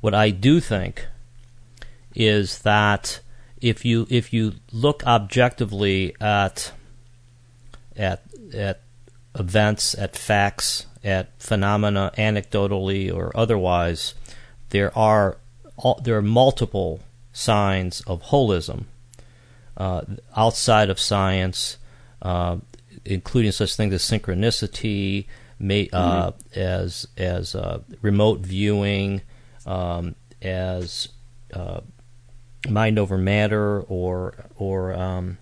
[0.00, 1.08] What I do think
[2.14, 3.18] is that
[3.60, 6.70] if you if you look objectively at
[7.96, 8.22] at
[8.54, 8.82] at
[9.38, 14.14] events, at facts, at phenomena, anecdotally or otherwise,
[14.70, 15.38] there are
[16.02, 17.00] there are multiple
[17.32, 18.84] signs of holism
[19.76, 20.02] uh,
[20.36, 21.78] outside of science,
[22.20, 22.56] uh,
[23.04, 25.26] including such things as synchronicity,
[25.58, 26.60] may, uh, mm-hmm.
[26.60, 29.22] as as uh, remote viewing,
[29.66, 31.08] um, as
[31.52, 31.80] uh,
[32.68, 35.38] mind over matter, or or um,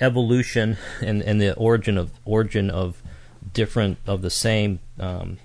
[0.00, 3.02] evolution and, and the origin of origin of
[3.52, 5.38] different of the same um,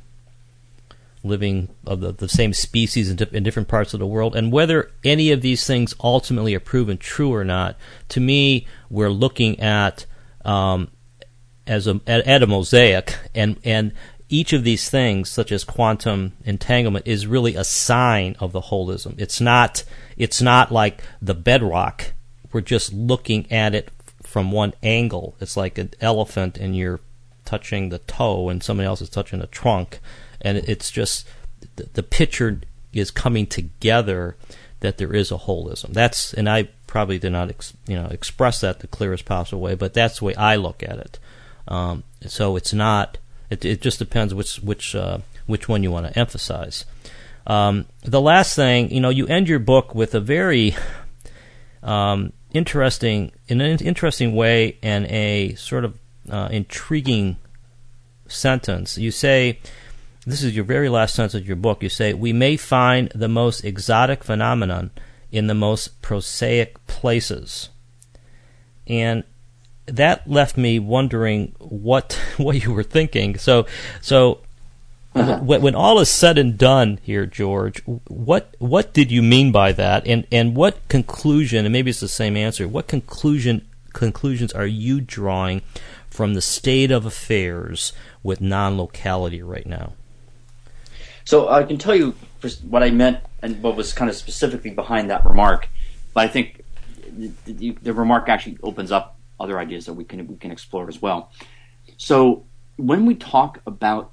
[1.23, 4.91] living of the, the same species in, in, different parts of the world, and whether
[5.03, 7.75] any of these things ultimately are proven true or not.
[8.09, 10.05] To me, we're looking at
[10.45, 10.89] um,
[11.67, 13.91] as a at, at a mosaic, and and
[14.29, 19.15] each of these things, such as quantum entanglement, is really a sign of the holism.
[19.17, 19.83] It's not
[20.17, 22.13] it's not like the bedrock.
[22.51, 23.89] We're just looking at it
[24.35, 25.33] from one angle.
[25.39, 26.99] It's like an elephant and you're
[27.45, 30.01] touching the toe and somebody else is touching the trunk.
[30.41, 31.25] And it's just
[31.77, 32.59] the, picture
[32.91, 34.35] is coming together
[34.81, 35.93] that there is a holism.
[35.93, 39.73] That's and I probably did not ex, you know express that the clearest possible way,
[39.73, 41.17] but that's the way I look at it.
[41.69, 43.17] Um, so it's not.
[43.49, 46.83] It, it, just depends which which uh, which one you want to emphasize.
[47.47, 50.75] Um, the last thing, you know, you end your book with a very
[51.81, 55.97] um, interesting, in an interesting way, and a sort of
[56.29, 57.37] uh, intriguing
[58.27, 58.97] sentence.
[58.97, 59.59] You say,
[60.25, 61.83] this is your very last sentence of your book.
[61.83, 64.91] You say, We may find the most exotic phenomenon
[65.31, 67.69] in the most prosaic places.
[68.87, 69.23] And
[69.85, 73.37] that left me wondering what what you were thinking.
[73.37, 73.67] So,
[74.01, 74.41] so
[75.15, 75.39] uh-huh.
[75.39, 79.71] When, when, all is said and done here, George, what what did you mean by
[79.71, 81.65] that, and and what conclusion?
[81.65, 82.67] And maybe it's the same answer.
[82.67, 85.61] What conclusion conclusions are you drawing
[86.09, 87.93] from the state of affairs
[88.23, 89.93] with non-locality right now?
[91.23, 92.13] So I can tell you
[92.67, 95.69] what I meant and what was kind of specifically behind that remark,
[96.13, 96.63] but I think
[97.09, 100.87] the, the, the remark actually opens up other ideas that we can we can explore
[100.89, 101.31] as well.
[101.97, 102.45] So
[102.77, 104.11] when we talk about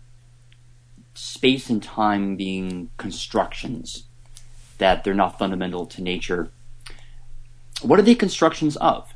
[1.15, 4.05] space and time being constructions
[4.79, 6.51] that they're not fundamental to nature,
[7.83, 9.15] what are they constructions of?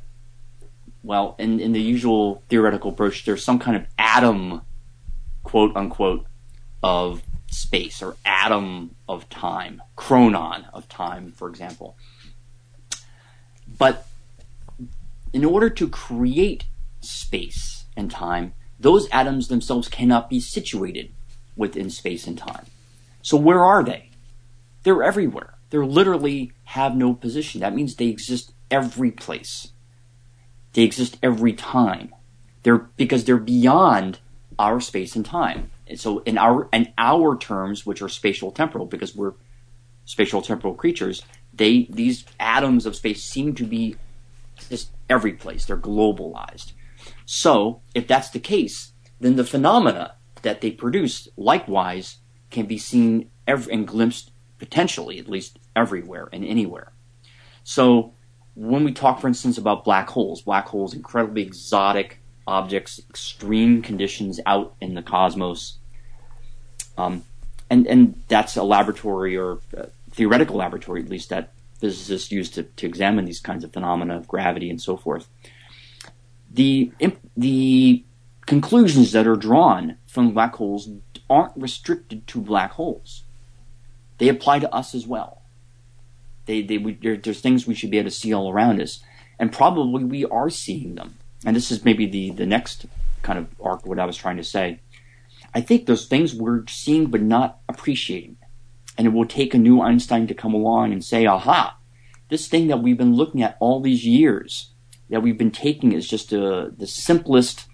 [1.02, 4.62] Well, in, in the usual theoretical approach, there's some kind of atom,
[5.44, 6.26] quote unquote,
[6.82, 11.96] of space or atom of time, chronon of time, for example.
[13.78, 14.06] But
[15.32, 16.64] in order to create
[17.00, 21.12] space and time, those atoms themselves cannot be situated
[21.56, 22.66] within space and time.
[23.22, 24.10] So where are they?
[24.82, 25.54] They're everywhere.
[25.70, 27.60] They literally have no position.
[27.60, 29.72] That means they exist every place.
[30.74, 32.14] They exist every time.
[32.62, 34.20] They're because they're beyond
[34.58, 35.70] our space and time.
[35.86, 39.34] And so in our in our terms, which are spatial temporal, because we're
[40.04, 43.96] spatial temporal creatures, they these atoms of space seem to be
[44.68, 45.64] just every place.
[45.64, 46.72] They're globalized.
[47.24, 50.16] So if that's the case, then the phenomena
[50.46, 52.18] that they produce likewise
[52.52, 54.30] can be seen every, and glimpsed
[54.60, 56.92] potentially at least everywhere and anywhere.
[57.64, 58.14] So
[58.54, 64.38] when we talk, for instance, about black holes, black holes, incredibly exotic objects, extreme conditions
[64.46, 65.78] out in the cosmos.
[66.96, 67.24] Um,
[67.68, 72.62] and, and that's a laboratory or a theoretical laboratory, at least, that physicists use to,
[72.62, 75.26] to examine these kinds of phenomena of gravity and so forth.
[76.52, 76.92] The,
[77.36, 78.04] the
[78.46, 80.88] conclusions that are drawn from black holes
[81.28, 83.24] aren't restricted to black holes.
[84.18, 85.42] They apply to us as well.
[86.46, 89.00] They, they, we, there, there's things we should be able to see all around us.
[89.38, 92.86] And probably we are seeing them and this is maybe the, the next
[93.22, 94.80] kind of arc of what I was trying to say.
[95.54, 98.36] I think those things we're seeing but not appreciating.
[98.98, 101.78] And it will take a new Einstein to come along and say, aha,
[102.30, 104.72] this thing that we've been looking at all these years,
[105.08, 107.66] that we've been taking as just a, the simplest,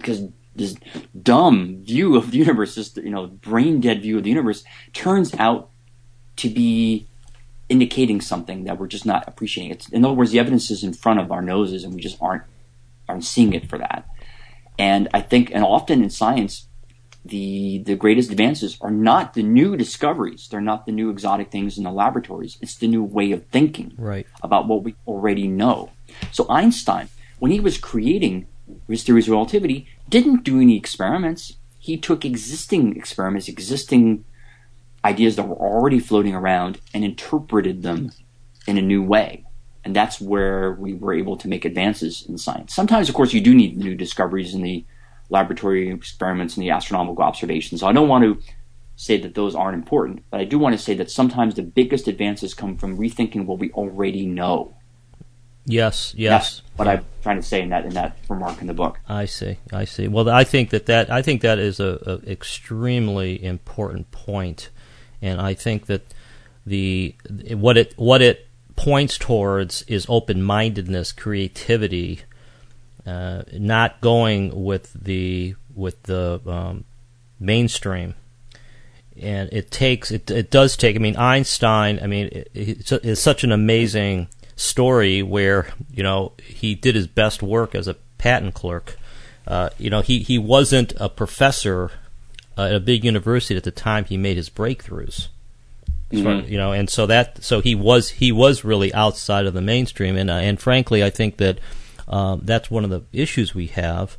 [0.00, 0.76] because this
[1.22, 5.34] dumb view of the universe, this you know brain dead view of the universe, turns
[5.34, 5.70] out
[6.36, 7.06] to be
[7.68, 9.70] indicating something that we're just not appreciating.
[9.70, 12.20] It's, in other words, the evidence is in front of our noses, and we just
[12.20, 12.42] aren't
[13.08, 14.08] aren't seeing it for that.
[14.78, 16.66] And I think, and often in science,
[17.24, 20.48] the the greatest advances are not the new discoveries.
[20.48, 22.58] They're not the new exotic things in the laboratories.
[22.60, 24.26] It's the new way of thinking right.
[24.42, 25.90] about what we already know.
[26.32, 28.46] So Einstein, when he was creating
[28.92, 31.56] his theories of relativity, didn't do any experiments.
[31.78, 34.24] He took existing experiments, existing
[35.04, 38.70] ideas that were already floating around and interpreted them hmm.
[38.70, 39.44] in a new way.
[39.82, 42.74] And that's where we were able to make advances in science.
[42.74, 44.84] Sometimes, of course, you do need new discoveries in the
[45.30, 47.80] laboratory experiments and the astronomical observations.
[47.80, 48.42] So I don't want to
[48.96, 52.08] say that those aren't important, but I do want to say that sometimes the biggest
[52.08, 54.76] advances come from rethinking what we already know.
[55.70, 56.30] Yes, yes.
[56.30, 58.98] That's what I'm trying to say in that in that remark in the book.
[59.08, 60.08] I see, I see.
[60.08, 64.70] Well, I think that that I think that is a, a extremely important point
[65.22, 66.14] and I think that
[66.66, 67.14] the
[67.50, 72.20] what it what it points towards is open mindedness, creativity,
[73.06, 76.84] uh, not going with the with the um,
[77.38, 78.14] mainstream.
[79.20, 80.96] And it takes it it does take.
[80.96, 82.00] I mean, Einstein.
[82.02, 84.28] I mean, it's, it's such an amazing
[84.60, 88.96] story where you know he did his best work as a patent clerk.
[89.46, 91.90] Uh, you know, he, he wasn't a professor
[92.56, 95.28] uh, at a big university at the time he made his breakthroughs.
[96.12, 96.48] Mm-hmm.
[96.50, 100.16] you know, and so that so he was he was really outside of the mainstream,
[100.16, 101.58] and uh, and frankly, I think that
[102.08, 104.18] um, that's one of the issues we have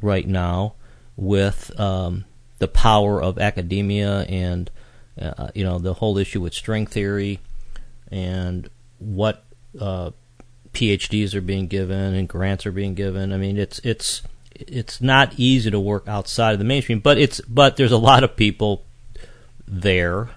[0.00, 0.74] right now
[1.16, 2.24] with um,
[2.60, 4.70] the power of academia and
[5.20, 7.40] uh, you know the whole issue with string theory
[8.10, 9.44] and what
[9.80, 10.10] uh,
[10.72, 13.32] PhDs are being given and grants are being given.
[13.32, 14.22] I mean, it's it's
[14.54, 18.24] it's not easy to work outside of the mainstream, but it's but there's a lot
[18.24, 18.84] of people
[19.66, 20.30] there,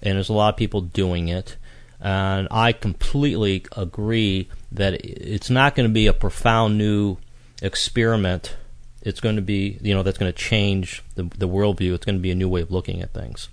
[0.00, 1.56] and there's a lot of people doing it,
[2.00, 7.18] and I completely agree that it's not going to be a profound new
[7.60, 8.56] experiment.
[9.02, 11.94] It's going to be you know that's going to change the the worldview.
[11.94, 13.48] It's going to be a new way of looking at things.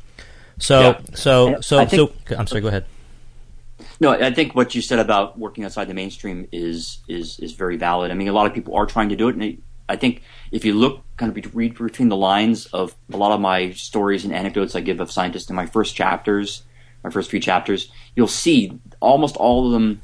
[0.60, 1.00] So yeah.
[1.14, 2.62] so so think, so I'm sorry.
[2.62, 2.86] Go ahead.
[4.00, 7.78] No, I think what you said about working outside the mainstream is is is very
[7.78, 8.12] valid.
[8.12, 10.22] I mean, a lot of people are trying to do it, and I think
[10.52, 14.24] if you look kind of read between the lines of a lot of my stories
[14.26, 16.64] and anecdotes I give of scientists in my first chapters,
[17.04, 20.02] my first few chapters, you'll see almost all of them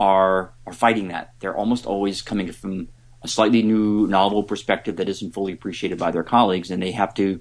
[0.00, 1.34] are are fighting that.
[1.40, 2.88] They're almost always coming from
[3.22, 7.14] a slightly new, novel perspective that isn't fully appreciated by their colleagues, and they have
[7.14, 7.40] to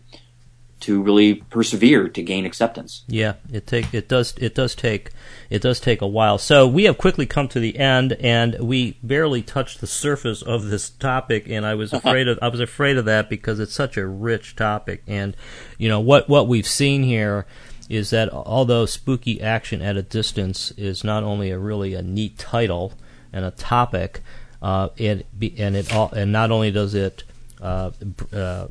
[0.81, 3.03] to really persevere to gain acceptance.
[3.07, 5.11] Yeah, it take it does it does take
[5.49, 6.37] it does take a while.
[6.37, 10.65] So we have quickly come to the end, and we barely touched the surface of
[10.65, 11.47] this topic.
[11.47, 14.55] And I was afraid of I was afraid of that because it's such a rich
[14.55, 15.03] topic.
[15.07, 15.35] And
[15.77, 17.45] you know what what we've seen here
[17.89, 22.37] is that although spooky action at a distance is not only a really a neat
[22.37, 22.93] title
[23.31, 24.21] and a topic,
[24.61, 25.25] uh, it
[25.57, 27.23] and it all, and not only does it
[27.61, 27.91] uh,
[28.33, 28.67] uh,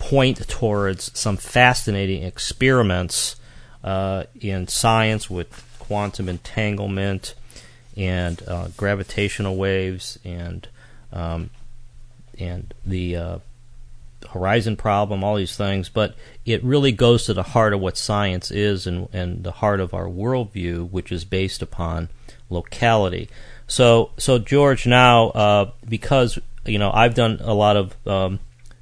[0.00, 3.36] point towards some fascinating experiments
[3.84, 7.34] uh, in science with quantum entanglement
[7.96, 10.66] and uh, gravitational waves and
[11.12, 11.50] um,
[12.38, 13.38] and the uh,
[14.30, 16.14] horizon problem, all these things, but
[16.46, 19.92] it really goes to the heart of what science is and, and the heart of
[19.92, 22.08] our worldview, which is based upon
[22.48, 23.28] locality.
[23.66, 28.40] So, so George, now uh, because you know I've done a lot of um,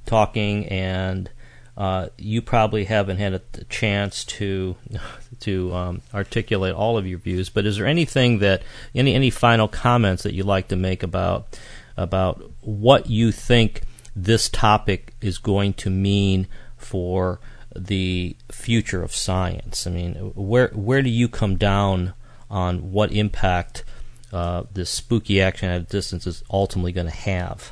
[0.09, 1.29] talking, and
[1.77, 4.75] uh, you probably haven't had a chance to
[5.39, 7.49] to um, articulate all of your views.
[7.49, 11.57] But is there anything that any any final comments that you'd like to make about
[11.95, 13.83] about what you think
[14.15, 17.39] this topic is going to mean for
[17.73, 19.87] the future of science?
[19.87, 22.13] I mean, where where do you come down
[22.49, 23.85] on what impact
[24.33, 27.71] uh, this spooky action at a distance is ultimately going to have?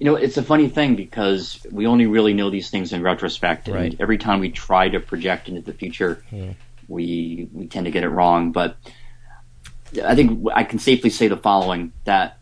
[0.00, 3.68] You know, it's a funny thing because we only really know these things in retrospect,
[3.68, 3.96] and Right.
[4.00, 6.54] every time we try to project into the future, Yeah.
[6.88, 8.50] we we tend to get it wrong.
[8.50, 8.78] But
[10.02, 12.38] I think I can safely say the following: that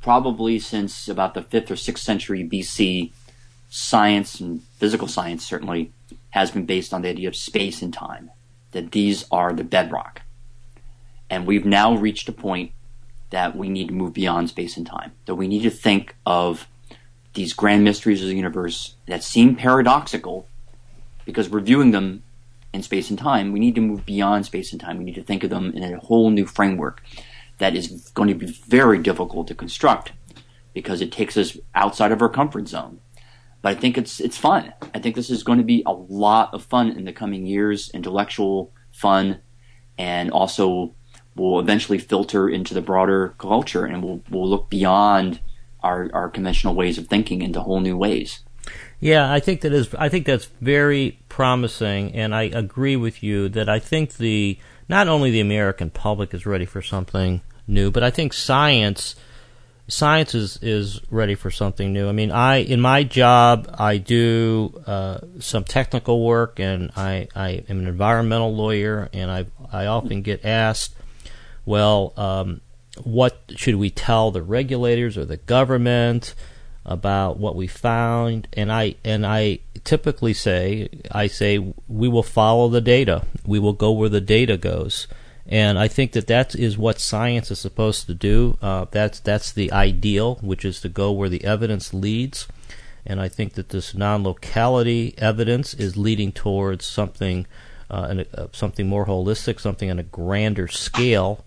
[0.00, 3.10] probably since about the fifth or sixth century BC,
[3.68, 5.90] science and physical science certainly
[6.30, 8.30] has been based on the idea of space and time.
[8.70, 10.22] That these are the bedrock,
[11.28, 12.70] and we've now reached a point
[13.30, 15.12] that we need to move beyond space and time.
[15.26, 16.68] That we need to think of
[17.34, 20.48] these grand mysteries of the universe that seem paradoxical
[21.24, 22.22] because we're viewing them
[22.72, 23.52] in space and time.
[23.52, 24.98] We need to move beyond space and time.
[24.98, 27.02] We need to think of them in a whole new framework
[27.58, 30.12] that is going to be very difficult to construct
[30.72, 33.00] because it takes us outside of our comfort zone.
[33.62, 34.72] But I think it's it's fun.
[34.94, 37.90] I think this is going to be a lot of fun in the coming years,
[37.90, 39.40] intellectual fun,
[39.98, 40.94] and also
[41.38, 45.40] will eventually filter into the broader culture, and we'll we'll look beyond
[45.82, 48.40] our our conventional ways of thinking into whole new ways.
[49.00, 49.94] Yeah, I think that is.
[49.94, 54.58] I think that's very promising, and I agree with you that I think the
[54.88, 59.14] not only the American public is ready for something new, but I think science
[59.88, 62.08] science is is ready for something new.
[62.08, 67.64] I mean, I in my job I do uh, some technical work, and I I
[67.68, 70.94] am an environmental lawyer, and I I often get asked,
[71.68, 72.60] well, um,
[73.02, 76.34] what should we tell the regulators or the government?
[76.88, 82.68] about what we found and I and I typically say I say we will follow
[82.68, 83.26] the data.
[83.44, 85.06] We will go where the data goes.
[85.46, 88.58] And I think that that is what science is supposed to do.
[88.60, 92.48] Uh, that's that's the ideal, which is to go where the evidence leads.
[93.06, 97.46] And I think that this non-locality evidence is leading towards something,
[97.90, 101.44] uh, an, uh, something more holistic, something on a grander scale.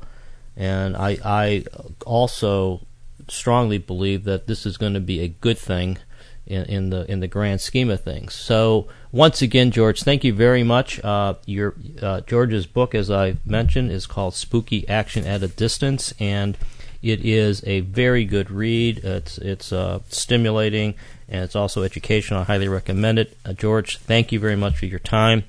[0.55, 1.65] And I, I
[2.05, 2.85] also
[3.27, 5.97] strongly believe that this is going to be a good thing
[6.45, 8.33] in, in the in the grand scheme of things.
[8.33, 11.03] So once again, George, thank you very much.
[11.03, 16.13] Uh, your uh, George's book, as I mentioned, is called "Spooky Action at a Distance,"
[16.19, 16.57] and
[17.01, 18.99] it is a very good read.
[18.99, 20.95] It's it's uh, stimulating
[21.31, 22.41] and it's also educational.
[22.41, 23.37] I highly recommend it.
[23.45, 25.45] Uh, George, thank you very much for your time,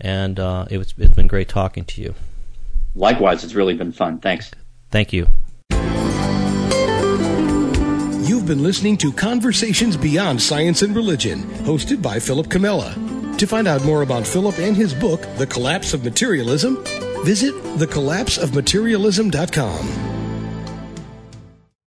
[0.00, 2.14] and uh, it was, it's been great talking to you.
[2.96, 4.18] Likewise, it's really been fun.
[4.18, 4.50] Thanks.
[4.90, 5.28] Thank you.
[8.26, 12.92] You've been listening to Conversations Beyond Science and Religion, hosted by Philip Comella.
[13.38, 16.82] To find out more about Philip and his book, The Collapse of Materialism,
[17.22, 20.25] visit thecollapseofmaterialism.com.